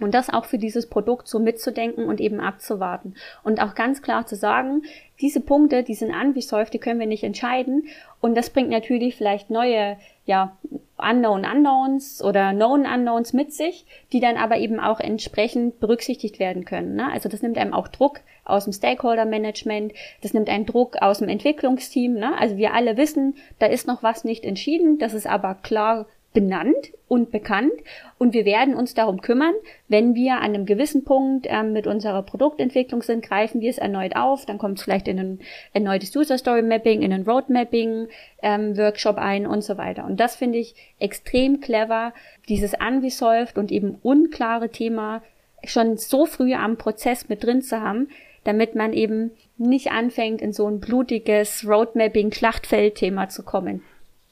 [0.00, 3.14] Und das auch für dieses Produkt so mitzudenken und eben abzuwarten.
[3.42, 4.82] Und auch ganz klar zu sagen,
[5.20, 7.88] diese Punkte, die sind unresolved, die können wir nicht entscheiden.
[8.20, 10.56] Und das bringt natürlich vielleicht neue, ja,
[10.96, 16.64] Unknown Unknowns oder Known Unknowns mit sich, die dann aber eben auch entsprechend berücksichtigt werden
[16.64, 16.94] können.
[16.94, 17.10] Ne?
[17.10, 21.18] Also das nimmt einem auch Druck aus dem Stakeholder Management, das nimmt einen Druck aus
[21.18, 22.14] dem Entwicklungsteam.
[22.14, 22.36] Ne?
[22.38, 26.92] Also wir alle wissen, da ist noch was nicht entschieden, das ist aber klar benannt
[27.08, 27.72] und bekannt
[28.18, 29.54] und wir werden uns darum kümmern,
[29.88, 34.14] wenn wir an einem gewissen Punkt ähm, mit unserer Produktentwicklung sind, greifen wir es erneut
[34.14, 35.40] auf, dann kommt es vielleicht in ein
[35.72, 38.08] erneutes User Story Mapping, in ein Roadmapping
[38.42, 40.04] ähm, Workshop ein und so weiter.
[40.04, 42.12] Und das finde ich extrem clever,
[42.48, 45.22] dieses unresolved und eben unklare Thema
[45.64, 48.08] schon so früh am Prozess mit drin zu haben,
[48.44, 53.82] damit man eben nicht anfängt, in so ein blutiges Roadmapping-Schlachtfeld-Thema zu kommen.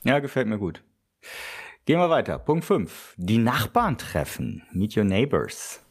[0.04, 0.82] Ja, gefällt mir gut.
[1.88, 2.38] Gehen wir weiter.
[2.38, 3.14] Punkt 5.
[3.16, 4.62] Die Nachbarn treffen.
[4.72, 5.82] Meet your neighbors.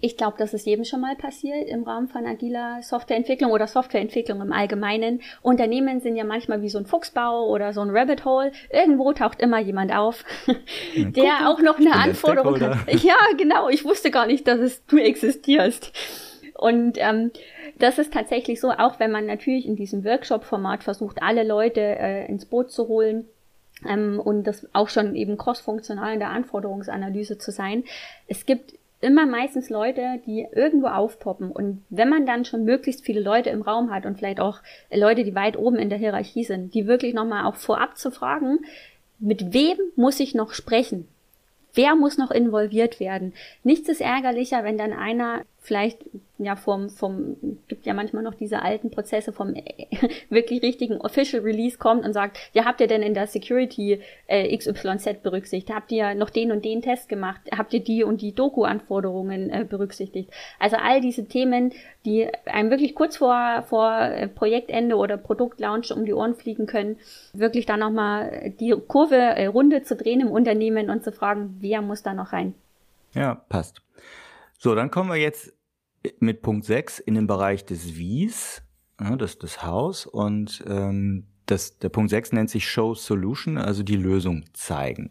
[0.00, 4.40] Ich glaube, das ist jedem schon mal passiert im Rahmen von agiler Softwareentwicklung oder Softwareentwicklung
[4.40, 5.20] im Allgemeinen.
[5.42, 8.52] Unternehmen sind ja manchmal wie so ein Fuchsbau oder so ein Rabbit Hole.
[8.70, 10.24] Irgendwo taucht immer jemand auf,
[10.94, 12.78] der Guck, auch noch eine Anforderung hat.
[13.02, 13.68] Ja, genau.
[13.70, 15.90] Ich wusste gar nicht, dass es du existierst.
[16.54, 17.32] Und ähm,
[17.80, 22.28] das ist tatsächlich so, auch wenn man natürlich in diesem Workshop-Format versucht, alle Leute äh,
[22.28, 23.26] ins Boot zu holen,
[23.86, 27.84] ähm, und das auch schon eben crossfunktional in der Anforderungsanalyse zu sein.
[28.26, 31.52] Es gibt immer meistens Leute, die irgendwo aufpoppen.
[31.52, 34.60] Und wenn man dann schon möglichst viele Leute im Raum hat und vielleicht auch
[34.92, 38.60] Leute, die weit oben in der Hierarchie sind, die wirklich nochmal auch vorab zu fragen,
[39.20, 41.08] mit wem muss ich noch sprechen?
[41.74, 43.34] Wer muss noch involviert werden?
[43.62, 46.04] Nichts ist ärgerlicher, wenn dann einer vielleicht
[46.38, 47.36] ja vom vom
[47.68, 49.54] gibt ja manchmal noch diese alten Prozesse vom
[50.30, 54.56] wirklich richtigen Official Release kommt und sagt, ja habt ihr denn in der Security äh,
[54.56, 55.74] XYZ berücksichtigt?
[55.74, 57.40] Habt ihr noch den und den Test gemacht?
[57.56, 60.30] Habt ihr die und die Doku Anforderungen äh, berücksichtigt?
[60.58, 61.72] Also all diese Themen,
[62.04, 66.96] die einem wirklich kurz vor vor äh, Projektende oder Produktlaunch um die Ohren fliegen können,
[67.34, 71.56] wirklich da noch mal die Kurve äh, runde zu drehen im Unternehmen und zu fragen,
[71.60, 72.54] wer muss da noch rein?
[73.14, 73.82] Ja, passt.
[74.58, 75.57] So, dann kommen wir jetzt
[76.20, 78.62] mit Punkt 6 in den Bereich des Wies,
[79.00, 83.82] ja, das, das Haus und ähm, das, der Punkt 6 nennt sich Show Solution, also
[83.82, 85.10] die Lösung zeigen.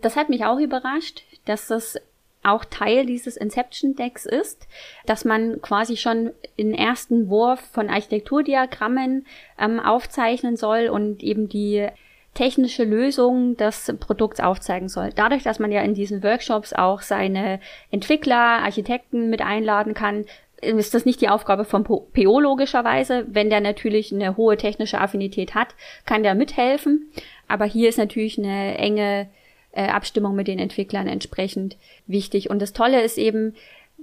[0.00, 1.96] Das hat mich auch überrascht, dass das
[2.42, 4.66] auch Teil dieses Inception Decks ist,
[5.04, 9.26] dass man quasi schon den ersten Wurf von Architekturdiagrammen
[9.58, 11.86] ähm, aufzeichnen soll und eben die
[12.34, 15.10] technische Lösung des Produkts aufzeigen soll.
[15.14, 20.24] Dadurch, dass man ja in diesen Workshops auch seine Entwickler, Architekten mit einladen kann,
[20.60, 23.26] ist das nicht die Aufgabe vom PO logischerweise.
[23.28, 27.10] Wenn der natürlich eine hohe technische Affinität hat, kann der mithelfen.
[27.48, 29.28] Aber hier ist natürlich eine enge
[29.72, 32.50] äh, Abstimmung mit den Entwicklern entsprechend wichtig.
[32.50, 33.54] Und das Tolle ist eben,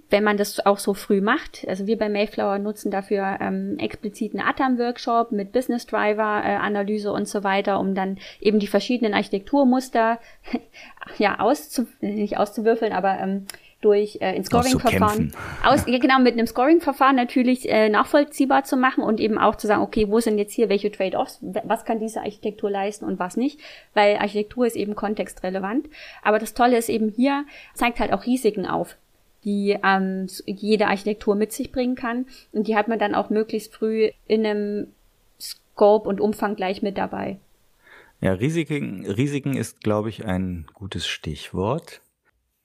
[0.10, 4.40] wenn man das auch so früh macht, also wir bei Mayflower nutzen dafür ähm, expliziten
[4.40, 10.20] Atom-Workshop mit Business Driver-Analyse äh, und so weiter, um dann eben die verschiedenen Architekturmuster
[11.18, 13.48] ja auszu nicht auszuwürfeln, aber ähm,
[13.82, 19.04] durch äh, ein Scoring-Verfahren aus ja, genau mit einem Scoring-Verfahren natürlich äh, nachvollziehbar zu machen
[19.04, 22.22] und eben auch zu sagen, okay, wo sind jetzt hier welche Trade-offs, was kann diese
[22.22, 23.60] Architektur leisten und was nicht,
[23.94, 25.88] weil Architektur ist eben kontextrelevant.
[26.24, 28.98] Aber das Tolle ist eben hier zeigt halt auch Risiken auf
[29.48, 32.26] die ähm, jede Architektur mit sich bringen kann.
[32.52, 34.88] Und die hat man dann auch möglichst früh in einem
[35.40, 37.40] Scope und Umfang gleich mit dabei.
[38.20, 42.02] Ja, Risiken, Risiken ist, glaube ich, ein gutes Stichwort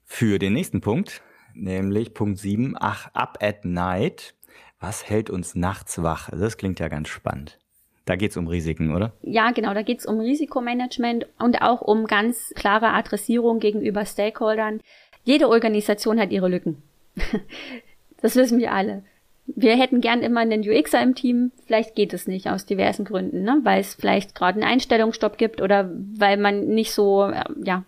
[0.04, 1.22] für den nächsten Punkt,
[1.54, 4.34] nämlich Punkt 7, ach, up at night.
[4.80, 6.30] Was hält uns nachts wach?
[6.30, 7.60] Das klingt ja ganz spannend.
[8.06, 9.12] Da geht es um Risiken, oder?
[9.22, 14.80] Ja, genau, da geht es um Risikomanagement und auch um ganz klare Adressierung gegenüber Stakeholdern.
[15.24, 16.82] Jede Organisation hat ihre Lücken.
[18.20, 19.02] das wissen wir alle
[19.46, 21.52] wir hätten gern immer einen UXer im Team.
[21.66, 23.61] Vielleicht geht es nicht aus diversen Gründen, ne?
[23.62, 27.85] weil es vielleicht gerade einen Einstellungsstopp gibt oder weil man nicht so, äh, ja,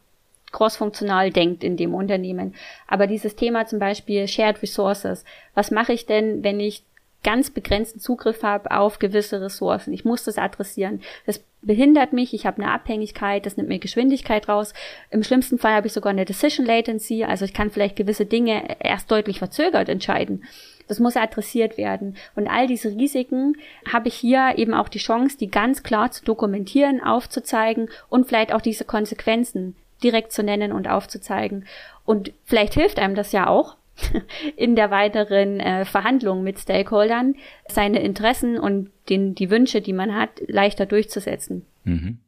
[0.52, 2.54] crossfunktional denkt in dem Unternehmen.
[2.86, 5.24] Aber dieses Thema zum Beispiel Shared Resources.
[5.54, 6.84] Was mache ich denn, wenn ich
[7.24, 9.92] ganz begrenzten Zugriff habe auf gewisse Ressourcen.
[9.92, 11.00] Ich muss das adressieren.
[11.26, 14.74] Das behindert mich, ich habe eine Abhängigkeit, das nimmt mir Geschwindigkeit raus.
[15.10, 18.76] Im schlimmsten Fall habe ich sogar eine Decision Latency, also ich kann vielleicht gewisse Dinge
[18.78, 20.44] erst deutlich verzögert entscheiden.
[20.86, 22.16] Das muss adressiert werden.
[22.36, 23.56] Und all diese Risiken
[23.90, 28.52] habe ich hier eben auch die Chance, die ganz klar zu dokumentieren, aufzuzeigen und vielleicht
[28.52, 31.66] auch diese Konsequenzen direkt zu nennen und aufzuzeigen.
[32.04, 33.76] Und vielleicht hilft einem das ja auch,
[34.56, 37.34] in der weiteren äh, Verhandlung mit Stakeholdern
[37.68, 41.64] seine Interessen und den, die Wünsche, die man hat, leichter durchzusetzen.
[41.84, 42.18] Mhm.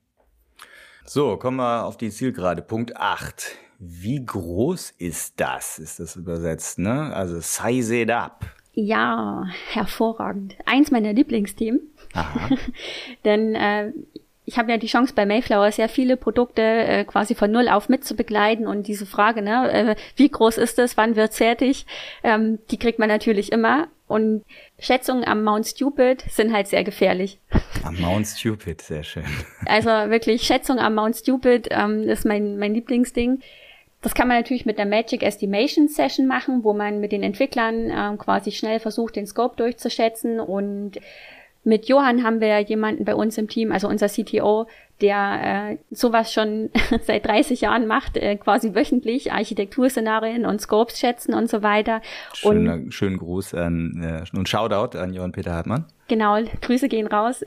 [1.04, 2.62] So, kommen wir auf die Zielgerade.
[2.62, 3.56] Punkt 8.
[3.78, 5.78] Wie groß ist das?
[5.78, 7.14] Ist das übersetzt, ne?
[7.14, 8.44] Also size it up.
[8.72, 10.56] Ja, hervorragend.
[10.66, 11.80] Eins meiner Lieblingsthemen.
[13.24, 13.92] Denn äh,
[14.46, 17.88] ich habe ja die Chance bei Mayflower sehr viele Produkte äh, quasi von null auf
[17.88, 21.84] mitzubegleiten und diese Frage, ne, äh, wie groß ist es, wann wird's fertig,
[22.22, 24.44] ähm, die kriegt man natürlich immer und
[24.78, 27.40] Schätzungen am Mount Stupid sind halt sehr gefährlich.
[27.82, 29.24] Am Mount Stupid, sehr schön.
[29.66, 33.40] Also wirklich Schätzung am Mount Stupid ähm, ist mein mein Lieblingsding.
[34.02, 37.90] Das kann man natürlich mit der Magic Estimation Session machen, wo man mit den Entwicklern
[37.90, 41.00] äh, quasi schnell versucht, den Scope durchzuschätzen und
[41.66, 44.66] mit Johann haben wir jemanden bei uns im Team, also unser CTO,
[45.00, 46.70] der äh, sowas schon
[47.02, 52.00] seit 30 Jahren macht, äh, quasi wöchentlich Architekturszenarien und Scopes schätzen und so weiter.
[52.32, 55.84] Schöner, und, schönen Gruß an, äh, und Shoutout an Johann Peter Hartmann.
[56.08, 57.44] Genau, Grüße gehen raus.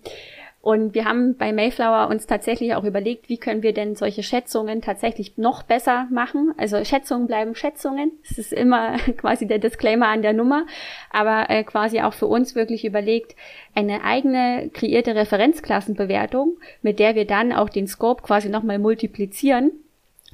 [0.62, 4.82] Und wir haben bei Mayflower uns tatsächlich auch überlegt, wie können wir denn solche Schätzungen
[4.82, 6.54] tatsächlich noch besser machen.
[6.58, 8.12] Also Schätzungen bleiben Schätzungen.
[8.28, 10.66] Das ist immer quasi der Disclaimer an der Nummer.
[11.12, 13.38] Aber äh, quasi auch für uns wirklich überlegt,
[13.74, 19.72] eine eigene kreierte Referenzklassenbewertung, mit der wir dann auch den Scope quasi nochmal multiplizieren,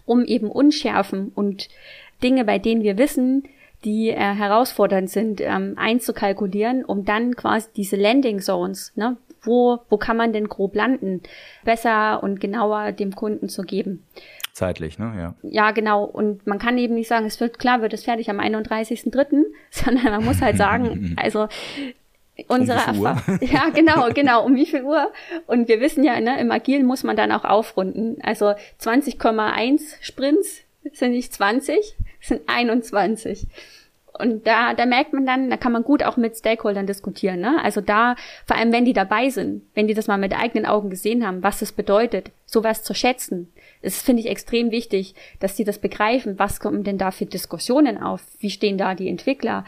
[0.05, 1.69] um eben Unschärfen und
[2.23, 3.43] Dinge, bei denen wir wissen,
[3.83, 9.97] die äh, herausfordernd sind, ähm, einzukalkulieren, um dann quasi diese Landing Zones, ne, wo, wo
[9.97, 11.21] kann man denn grob landen,
[11.63, 14.03] besser und genauer dem Kunden zu geben.
[14.53, 15.13] Zeitlich, ne?
[15.17, 15.35] Ja.
[15.43, 16.05] Ja, genau.
[16.05, 20.05] Und man kann eben nicht sagen, es wird klar, wird es fertig am 31.3., sondern
[20.05, 21.49] man muss halt sagen, also
[22.47, 23.39] unsere um Erfahrung.
[23.41, 24.45] Ja, genau, genau.
[24.45, 25.11] Um wie viel Uhr?
[25.47, 28.17] Und wir wissen ja, ne, im Agilen muss man dann auch aufrunden.
[28.23, 30.61] Also 20,1 Sprints
[30.93, 33.47] sind nicht 20, sind 21.
[34.17, 37.39] Und da, da merkt man dann, da kann man gut auch mit Stakeholdern diskutieren.
[37.39, 37.61] Ne?
[37.63, 40.89] Also da, vor allem wenn die dabei sind, wenn die das mal mit eigenen Augen
[40.89, 43.51] gesehen haben, was das bedeutet, sowas zu schätzen,
[43.81, 46.39] das finde ich extrem wichtig, dass die das begreifen.
[46.39, 48.21] Was kommen denn da für Diskussionen auf?
[48.39, 49.63] Wie stehen da die Entwickler?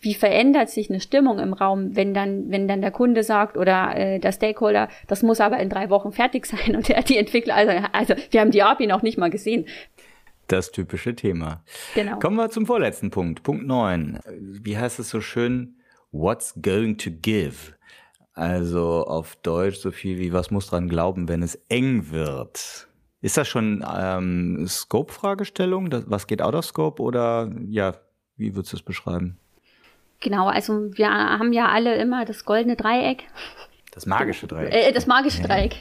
[0.00, 3.96] Wie verändert sich eine Stimmung im Raum, wenn dann, wenn dann der Kunde sagt oder
[3.96, 7.56] äh, der Stakeholder, das muss aber in drei Wochen fertig sein und der, die Entwickler,
[7.56, 9.66] also, also wir haben die API noch nicht mal gesehen.
[10.48, 11.62] Das typische Thema.
[11.94, 12.18] Genau.
[12.18, 13.42] Kommen wir zum vorletzten Punkt.
[13.42, 14.18] Punkt 9.
[14.28, 15.76] Wie heißt es so schön?
[16.10, 17.74] What's going to give?
[18.32, 22.88] Also auf Deutsch so viel wie, was muss dran glauben, wenn es eng wird?
[23.20, 25.90] Ist das schon ähm, Scope-Fragestellung?
[26.06, 27.94] Was geht out of Scope oder ja,
[28.36, 29.38] wie würdest du es beschreiben?
[30.20, 33.24] Genau, also wir haben ja alle immer das goldene Dreieck.
[33.92, 34.72] Das magische Dreieck.
[34.72, 35.74] Äh, das magische Dreieck.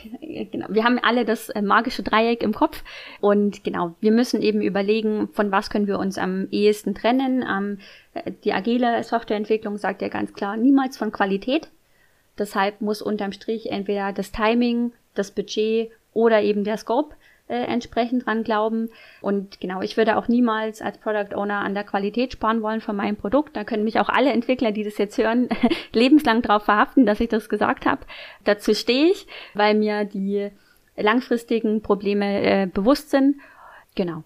[0.51, 0.67] Genau.
[0.69, 2.83] Wir haben alle das äh, magische Dreieck im Kopf.
[3.19, 7.45] Und genau, wir müssen eben überlegen, von was können wir uns am ehesten trennen.
[7.47, 7.79] Ähm,
[8.43, 11.69] die agile Softwareentwicklung sagt ja ganz klar, niemals von Qualität.
[12.37, 17.15] Deshalb muss unterm Strich entweder das Timing, das Budget oder eben der Scope
[17.47, 18.89] äh, entsprechend dran glauben.
[19.21, 22.95] Und genau, ich würde auch niemals als Product Owner an der Qualität sparen wollen von
[22.95, 23.55] meinem Produkt.
[23.55, 25.49] Da können mich auch alle Entwickler, die das jetzt hören,
[25.93, 28.01] lebenslang darauf verhaften, dass ich das gesagt habe.
[28.43, 30.49] Dazu stehe ich, weil mir die
[30.95, 33.37] langfristigen Probleme äh, bewusst sind.
[33.95, 34.23] Genau.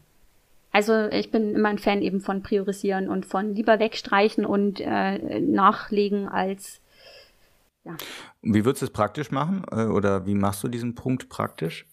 [0.71, 5.39] Also ich bin immer ein Fan eben von priorisieren und von lieber wegstreichen und äh,
[5.39, 6.79] nachlegen als
[7.83, 7.97] ja.
[8.43, 9.63] Wie würdest du es praktisch machen?
[9.71, 11.87] Äh, oder wie machst du diesen Punkt praktisch?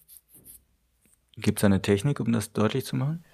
[1.40, 3.24] Gibt es eine Technik, um das deutlich zu machen?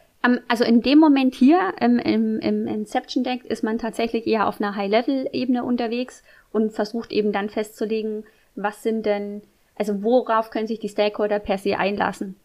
[0.48, 4.58] Also in dem Moment hier im, im, im Inception Deck ist man tatsächlich eher auf
[4.58, 9.42] einer High-Level-Ebene unterwegs und versucht eben dann festzulegen, was sind denn,
[9.76, 12.36] also worauf können sich die Stakeholder per se einlassen.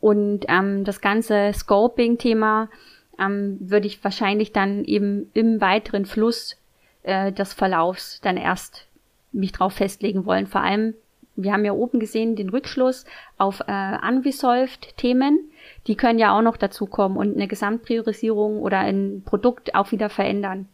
[0.00, 2.70] Und ähm, das ganze Scoping-Thema
[3.18, 6.56] ähm, würde ich wahrscheinlich dann eben im weiteren Fluss
[7.02, 8.86] äh, des Verlaufs dann erst
[9.32, 10.46] mich drauf festlegen wollen.
[10.46, 10.94] Vor allem,
[11.42, 13.04] wir haben ja oben gesehen den Rückschluss
[13.38, 15.50] auf äh, Unresolved-Themen
[15.88, 20.68] die können ja auch noch dazukommen und eine Gesamtpriorisierung oder ein Produkt auch wieder verändern.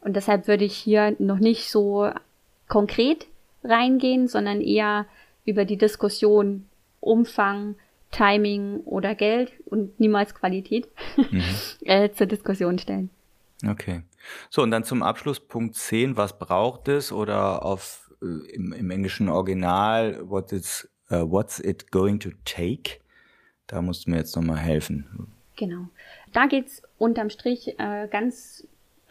[0.00, 2.10] Und deshalb würde ich hier noch nicht so
[2.68, 3.26] konkret
[3.64, 5.06] reingehen, sondern eher
[5.46, 6.66] über die Diskussion
[7.00, 7.76] Umfang,
[8.10, 11.42] Timing oder Geld und niemals Qualität mhm.
[11.84, 13.10] äh, zur Diskussion stellen.
[13.66, 14.02] Okay.
[14.50, 19.28] So, und dann zum Abschluss Punkt 10, was braucht es oder auf im, im, englischen
[19.28, 23.00] Original, what is, uh, what's it going to take?
[23.66, 25.32] Da musst du mir jetzt nochmal helfen.
[25.56, 25.88] Genau.
[26.32, 28.66] Da geht's unterm Strich äh, ganz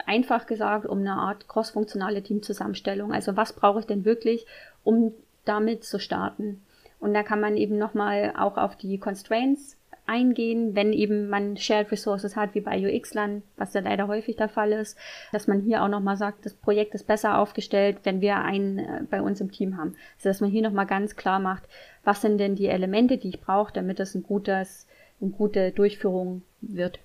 [0.05, 3.13] einfach gesagt um eine Art crossfunktionale Teamzusammenstellung.
[3.13, 4.45] Also was brauche ich denn wirklich,
[4.83, 5.13] um
[5.45, 6.61] damit zu starten?
[6.99, 11.91] Und da kann man eben nochmal auch auf die Constraints eingehen, wenn eben man Shared
[11.91, 14.97] Resources hat, wie bei UXLAN, was ja leider häufig der Fall ist,
[15.31, 19.03] dass man hier auch nochmal sagt, das Projekt ist besser aufgestellt, wenn wir einen äh,
[19.09, 19.95] bei uns im Team haben.
[20.17, 21.63] Also dass man hier nochmal ganz klar macht,
[22.03, 24.87] was sind denn die Elemente, die ich brauche, damit das ein gutes,
[25.21, 26.99] eine gute Durchführung wird.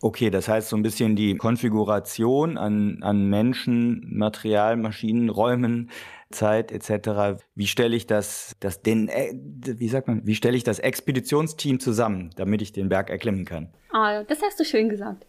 [0.00, 5.90] Okay, das heißt so ein bisschen die Konfiguration an, an Menschen, Material, Maschinen, Räumen,
[6.30, 7.42] Zeit etc.
[7.54, 11.80] Wie stelle ich das, das den, äh, wie sagt man, wie stelle ich das Expeditionsteam
[11.80, 13.70] zusammen, damit ich den Berg erklimmen kann?
[13.92, 15.24] Ah, das hast du schön gesagt.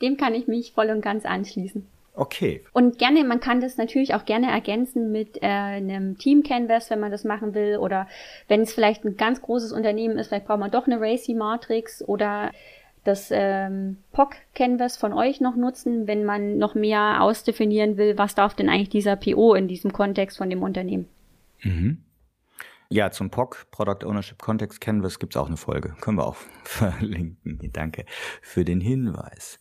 [0.00, 1.86] Dem kann ich mich voll und ganz anschließen.
[2.16, 2.62] Okay.
[2.72, 7.00] Und gerne, man kann das natürlich auch gerne ergänzen mit äh, einem Team Canvas, wenn
[7.00, 8.06] man das machen will, oder
[8.46, 12.06] wenn es vielleicht ein ganz großes Unternehmen ist, vielleicht braucht man doch eine Racy Matrix
[12.06, 12.52] oder
[13.04, 18.34] das ähm, POC Canvas von euch noch nutzen, wenn man noch mehr ausdefinieren will, was
[18.34, 21.06] darf denn eigentlich dieser PO in diesem Kontext von dem Unternehmen.
[21.62, 21.98] Mhm.
[22.90, 25.94] Ja, zum POC, Product Ownership Context Canvas, gibt's auch eine Folge.
[26.00, 27.58] Können wir auch verlinken.
[27.72, 28.04] Danke
[28.40, 29.58] für den Hinweis.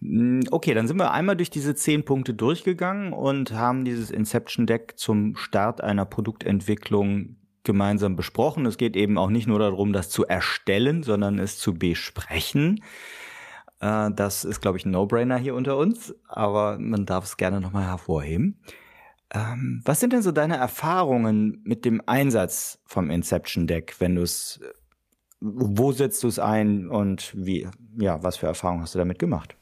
[0.00, 4.66] Hm, okay, dann sind wir einmal durch diese zehn Punkte durchgegangen und haben dieses Inception
[4.66, 8.64] Deck zum Start einer Produktentwicklung gemeinsam besprochen.
[8.64, 12.82] Es geht eben auch nicht nur darum, das zu erstellen, sondern es zu besprechen.
[13.80, 17.60] Äh, das ist, glaube ich, ein No-Brainer hier unter uns, aber man darf es gerne
[17.60, 18.58] nochmal hervorheben.
[19.34, 24.22] Ähm, was sind denn so deine Erfahrungen mit dem Einsatz vom Inception Deck, wenn du
[24.22, 24.60] es,
[25.40, 29.56] wo setzt du es ein und wie, ja, was für Erfahrungen hast du damit gemacht?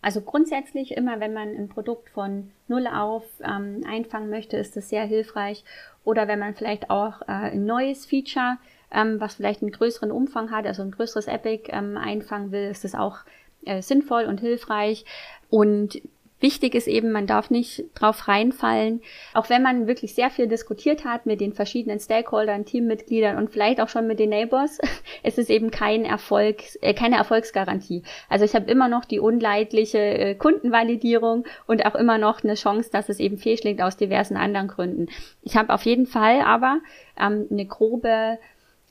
[0.00, 4.90] Also grundsätzlich immer, wenn man ein Produkt von Null auf ähm, einfangen möchte, ist das
[4.90, 5.64] sehr hilfreich.
[6.04, 8.58] Oder wenn man vielleicht auch äh, ein neues Feature,
[8.90, 12.84] ähm, was vielleicht einen größeren Umfang hat, also ein größeres Epic ähm, einfangen will, ist
[12.84, 13.18] das auch
[13.64, 15.04] äh, sinnvoll und hilfreich.
[15.50, 16.00] Und
[16.44, 19.00] Wichtig ist eben, man darf nicht drauf reinfallen.
[19.32, 23.80] Auch wenn man wirklich sehr viel diskutiert hat mit den verschiedenen Stakeholdern, Teammitgliedern und vielleicht
[23.80, 24.78] auch schon mit den Neighbors,
[25.22, 28.02] es ist eben kein Erfolg, äh, keine Erfolgsgarantie.
[28.28, 32.90] Also ich habe immer noch die unleidliche äh, Kundenvalidierung und auch immer noch eine Chance,
[32.92, 35.06] dass es eben fehlschlägt aus diversen anderen Gründen.
[35.40, 36.80] Ich habe auf jeden Fall aber
[37.18, 38.38] ähm, eine grobe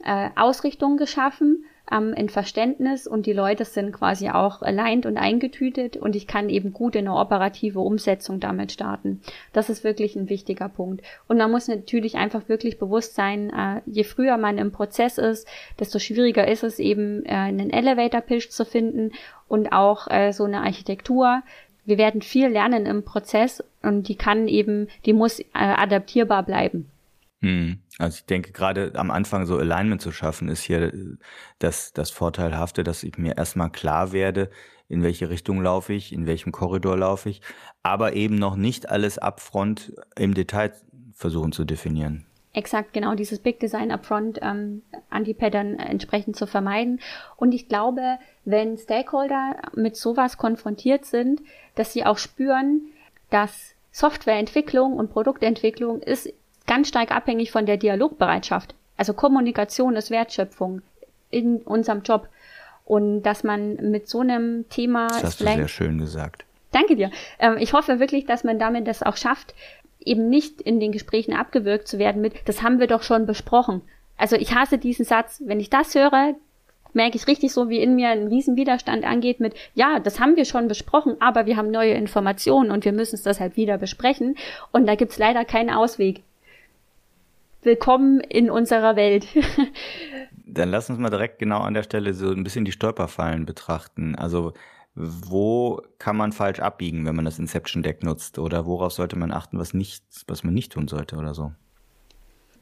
[0.03, 5.97] äh, Ausrichtung geschaffen ähm, in Verständnis und die Leute sind quasi auch aligned und eingetütet
[5.97, 9.21] und ich kann eben gut in eine operative Umsetzung damit starten.
[9.51, 11.03] Das ist wirklich ein wichtiger Punkt.
[11.27, 15.47] Und man muss natürlich einfach wirklich bewusst sein, äh, je früher man im Prozess ist,
[15.79, 19.11] desto schwieriger ist es eben, äh, einen Elevator-Pitch zu finden
[19.47, 21.43] und auch äh, so eine Architektur,
[21.85, 26.89] wir werden viel lernen im Prozess und die kann eben, die muss äh, adaptierbar bleiben.
[27.43, 27.79] Hm.
[27.99, 30.93] Also ich denke, gerade am Anfang so Alignment zu schaffen, ist hier
[31.59, 34.49] das, das Vorteilhafte, dass ich mir erstmal klar werde,
[34.87, 37.41] in welche Richtung laufe ich, in welchem Korridor laufe ich,
[37.83, 40.71] aber eben noch nicht alles upfront im Detail
[41.13, 42.25] versuchen zu definieren.
[42.53, 47.01] Exakt, genau, dieses Big Design upfront ähm, Anti-Pattern entsprechend zu vermeiden.
[47.35, 51.41] Und ich glaube, wenn Stakeholder mit sowas konfrontiert sind,
[51.75, 52.83] dass sie auch spüren,
[53.31, 56.31] dass Softwareentwicklung und Produktentwicklung ist
[56.67, 58.75] ganz stark abhängig von der Dialogbereitschaft.
[58.97, 60.81] Also Kommunikation ist Wertschöpfung
[61.29, 62.27] in unserem Job.
[62.85, 65.07] Und dass man mit so einem Thema.
[65.07, 66.45] Das hast du sehr schön gesagt.
[66.71, 67.11] Danke dir.
[67.39, 69.53] Ähm, ich hoffe wirklich, dass man damit das auch schafft,
[70.05, 73.81] eben nicht in den Gesprächen abgewürgt zu werden mit, das haben wir doch schon besprochen.
[74.17, 75.41] Also ich hasse diesen Satz.
[75.45, 76.35] Wenn ich das höre,
[76.93, 80.45] merke ich richtig so, wie in mir ein Riesenwiderstand angeht mit, ja, das haben wir
[80.45, 84.35] schon besprochen, aber wir haben neue Informationen und wir müssen es deshalb wieder besprechen.
[84.71, 86.21] Und da gibt's leider keinen Ausweg
[87.65, 89.27] willkommen in unserer Welt.
[90.45, 94.15] Dann lass uns mal direkt genau an der Stelle so ein bisschen die Stolperfallen betrachten.
[94.15, 94.53] Also
[94.95, 98.37] wo kann man falsch abbiegen, wenn man das Inception Deck nutzt?
[98.37, 101.51] Oder worauf sollte man achten, was nicht, was man nicht tun sollte oder so?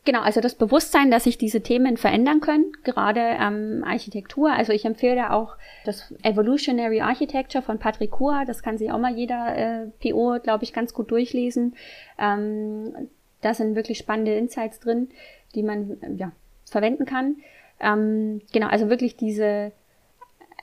[0.04, 4.52] Genau, also das Bewusstsein, dass sich diese Themen verändern können, gerade ähm, Architektur.
[4.52, 8.46] Also ich empfehle auch das Evolutionary Architecture von Patrick Kua.
[8.46, 11.76] Das kann sich auch mal jeder äh, PO, glaube ich, ganz gut durchlesen.
[12.18, 13.10] Ähm,
[13.42, 15.10] da sind wirklich spannende Insights drin,
[15.56, 16.32] die man ja,
[16.66, 17.38] verwenden kann.
[17.80, 19.72] Ähm, genau, also wirklich diese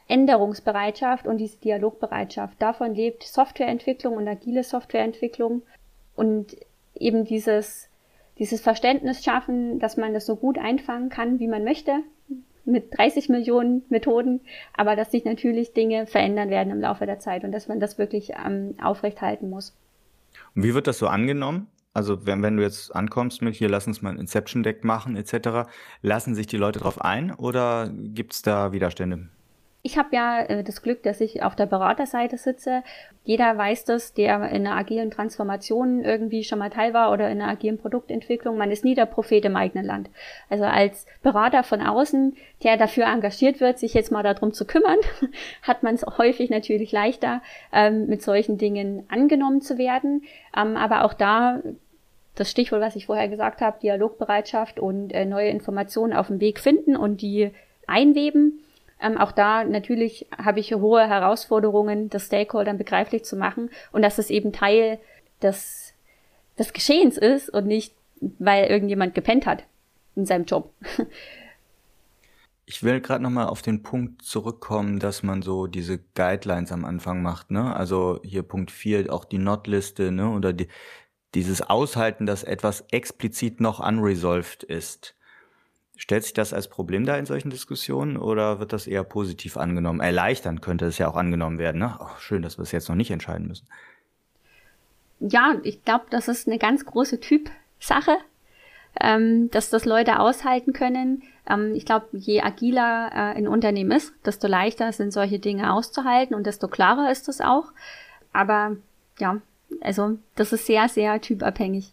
[0.09, 2.61] Änderungsbereitschaft und diese Dialogbereitschaft.
[2.61, 5.63] Davon lebt Softwareentwicklung und agile Softwareentwicklung
[6.17, 6.57] und
[6.95, 7.89] eben dieses,
[8.39, 12.01] dieses Verständnis schaffen, dass man das so gut einfangen kann, wie man möchte,
[12.65, 14.41] mit 30 Millionen Methoden,
[14.77, 17.99] aber dass sich natürlich Dinge verändern werden im Laufe der Zeit und dass man das
[17.99, 19.75] wirklich ähm, aufrechthalten muss.
[20.55, 21.69] Und wie wird das so angenommen?
[21.95, 25.69] Also wenn, wenn du jetzt ankommst mit hier, lass uns mal ein Inception-Deck machen etc.,
[26.03, 29.29] lassen sich die Leute darauf ein oder gibt es da Widerstände?
[29.83, 32.83] Ich habe ja äh, das Glück, dass ich auf der Beraterseite sitze.
[33.25, 37.41] Jeder weiß das, der in einer agilen Transformation irgendwie schon mal teil war oder in
[37.41, 38.59] einer agilen Produktentwicklung.
[38.59, 40.11] Man ist nie der Prophet im eigenen Land.
[40.51, 44.99] Also als Berater von außen, der dafür engagiert wird, sich jetzt mal darum zu kümmern,
[45.63, 47.41] hat man es häufig natürlich leichter,
[47.73, 50.25] ähm, mit solchen Dingen angenommen zu werden.
[50.57, 51.61] Ähm, aber auch da
[52.35, 56.59] das Stichwort, was ich vorher gesagt habe, Dialogbereitschaft und äh, neue Informationen auf dem Weg
[56.59, 57.53] finden und die
[57.87, 58.61] einweben
[59.01, 64.19] ähm, auch da natürlich habe ich hohe Herausforderungen, das Stakeholdern begreiflich zu machen und dass
[64.19, 64.99] es eben Teil
[65.43, 65.95] des,
[66.59, 67.95] des Geschehens ist und nicht,
[68.39, 69.65] weil irgendjemand gepennt hat
[70.17, 70.73] in seinem Job.
[72.71, 77.23] Ich will gerade nochmal auf den Punkt zurückkommen, dass man so diese Guidelines am Anfang
[77.23, 77.75] macht, ne?
[77.75, 80.29] Also hier Punkt 4, auch die Not-Liste, ne?
[80.29, 80.69] Oder die,
[81.35, 85.15] dieses Aushalten, dass etwas explizit noch unresolved ist.
[86.01, 89.99] Stellt sich das als Problem da in solchen Diskussionen oder wird das eher positiv angenommen?
[89.99, 91.81] Erleichtern könnte es ja auch angenommen werden.
[91.81, 91.99] Ne?
[91.99, 93.67] Oh, schön, dass wir es jetzt noch nicht entscheiden müssen.
[95.19, 98.17] Ja, ich glaube, das ist eine ganz große Typsache,
[99.01, 101.25] ähm, dass das Leute aushalten können.
[101.51, 106.37] Ähm, ich glaube, je agiler äh, ein Unternehmen ist, desto leichter sind solche Dinge auszuhalten
[106.37, 107.73] und desto klarer ist es auch.
[108.33, 108.77] Aber
[109.19, 109.41] ja,
[109.81, 111.93] also das ist sehr, sehr typabhängig.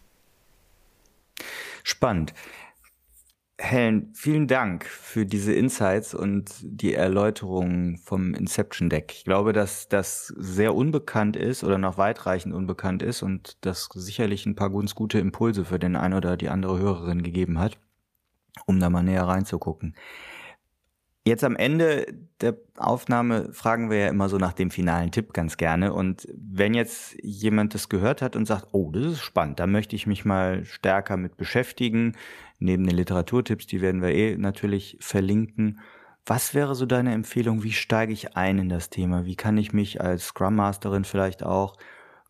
[1.82, 2.34] Spannend.
[3.58, 9.12] Helen, vielen Dank für diese Insights und die Erläuterung vom Inception Deck.
[9.16, 14.44] Ich glaube, dass das sehr unbekannt ist oder noch weitreichend unbekannt ist und das sicherlich
[14.44, 17.78] ein paar ganz gute Impulse für den einen oder die andere Hörerin gegeben hat,
[18.66, 19.96] um da mal näher reinzugucken.
[21.26, 22.06] Jetzt am Ende
[22.40, 25.92] der Aufnahme fragen wir ja immer so nach dem finalen Tipp ganz gerne.
[25.92, 29.96] Und wenn jetzt jemand das gehört hat und sagt, oh, das ist spannend, da möchte
[29.96, 32.12] ich mich mal stärker mit beschäftigen,
[32.58, 35.80] neben den Literaturtipps, die werden wir eh natürlich verlinken.
[36.24, 37.62] Was wäre so deine Empfehlung?
[37.62, 39.24] Wie steige ich ein in das Thema?
[39.24, 41.76] Wie kann ich mich als Scrum Masterin vielleicht auch,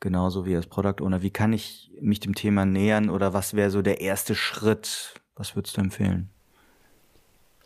[0.01, 3.71] genauso wie als Product Owner, wie kann ich mich dem Thema nähern oder was wäre
[3.71, 5.15] so der erste Schritt?
[5.35, 6.31] Was würdest du empfehlen?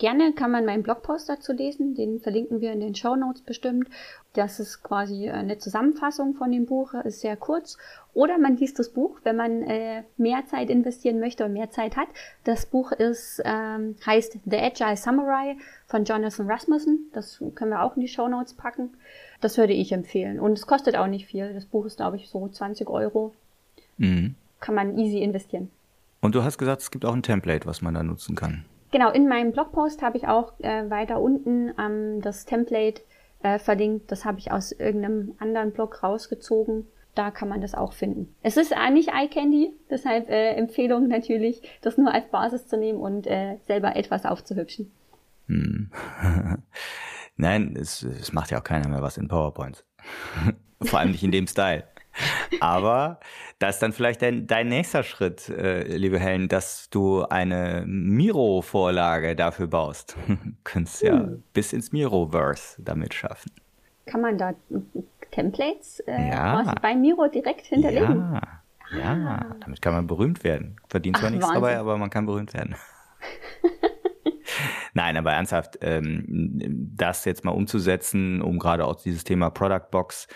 [0.00, 3.86] Gerne kann man meinen Blogpost dazu lesen, den verlinken wir in den Show Notes bestimmt.
[4.32, 7.76] Das ist quasi eine Zusammenfassung von dem Buch, ist sehr kurz.
[8.14, 11.98] Oder man liest das Buch, wenn man äh, mehr Zeit investieren möchte und mehr Zeit
[11.98, 12.08] hat.
[12.44, 17.10] Das Buch ist, ähm, heißt The Agile Samurai von Jonathan Rasmussen.
[17.12, 18.94] Das können wir auch in die Show Notes packen.
[19.42, 20.40] Das würde ich empfehlen.
[20.40, 21.52] Und es kostet auch nicht viel.
[21.52, 23.34] Das Buch ist, glaube ich, so 20 Euro.
[23.98, 24.34] Mhm.
[24.60, 25.70] Kann man easy investieren.
[26.22, 28.64] Und du hast gesagt, es gibt auch ein Template, was man da nutzen kann.
[28.90, 33.02] Genau, in meinem Blogpost habe ich auch äh, weiter unten ähm, das Template
[33.42, 34.10] äh, verlinkt.
[34.10, 36.86] Das habe ich aus irgendeinem anderen Blog rausgezogen.
[37.14, 38.34] Da kann man das auch finden.
[38.42, 42.76] Es ist äh, nicht Eye Candy, deshalb äh, Empfehlung natürlich, das nur als Basis zu
[42.76, 44.90] nehmen und äh, selber etwas aufzuhübschen.
[45.46, 45.90] Hm.
[47.36, 49.84] Nein, es, es macht ja auch keiner mehr was in PowerPoint.
[50.82, 51.84] Vor allem nicht in dem Style.
[52.60, 53.20] Aber
[53.58, 59.36] das ist dann vielleicht dein, dein nächster Schritt, äh, liebe Helen, dass du eine Miro-Vorlage
[59.36, 60.16] dafür baust.
[60.26, 61.08] Du könntest hm.
[61.08, 63.52] ja bis ins Miro-Verse damit schaffen.
[64.06, 64.54] Kann man da
[65.30, 66.74] Templates äh, ja.
[66.82, 68.40] bei Miro direkt hinterlegen?
[68.92, 68.98] Ja.
[68.98, 69.56] ja, ah.
[69.60, 70.76] damit kann man berühmt werden.
[70.88, 71.62] Verdient zwar Ach, nichts Wahnsinn.
[71.62, 72.74] dabei, aber man kann berühmt werden.
[74.94, 76.24] Nein, aber ernsthaft, ähm,
[76.96, 80.26] das jetzt mal umzusetzen, um gerade auch dieses Thema Product Box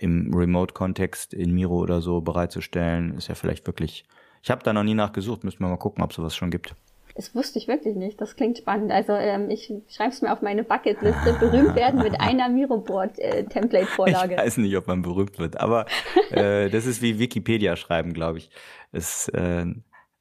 [0.00, 4.04] im Remote-Kontext in Miro oder so bereitzustellen, ist ja vielleicht wirklich.
[4.42, 6.74] Ich habe da noch nie nachgesucht, müssen wir mal gucken, ob es sowas schon gibt.
[7.14, 8.20] Das wusste ich wirklich nicht.
[8.20, 8.90] Das klingt spannend.
[8.90, 11.36] Also ähm, ich schreibe es mir auf meine Bucketliste.
[11.38, 14.32] Berühmt werden mit einer Miroboard-Template-Vorlage.
[14.32, 15.86] Äh, ich weiß nicht, ob man berühmt wird, aber
[16.30, 18.50] äh, das ist wie Wikipedia schreiben, glaube ich.
[18.90, 19.64] Es, äh,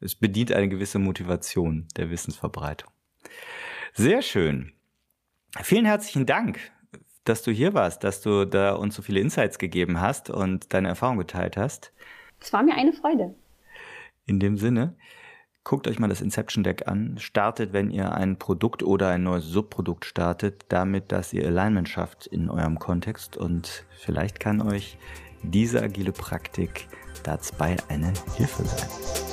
[0.01, 2.91] es bedient eine gewisse Motivation der Wissensverbreitung.
[3.93, 4.71] Sehr schön.
[5.61, 6.59] Vielen herzlichen Dank,
[7.23, 10.89] dass du hier warst, dass du da uns so viele Insights gegeben hast und deine
[10.89, 11.93] Erfahrung geteilt hast.
[12.39, 13.33] Es war mir eine Freude.
[14.25, 14.95] In dem Sinne,
[15.63, 17.17] guckt euch mal das Inception Deck an.
[17.17, 22.27] Startet, wenn ihr ein Produkt oder ein neues Subprodukt startet, damit, dass ihr Alignment schafft
[22.27, 24.97] in eurem Kontext und vielleicht kann euch
[25.41, 26.87] diese agile Praktik
[27.23, 29.32] dabei eine Hilfe sein.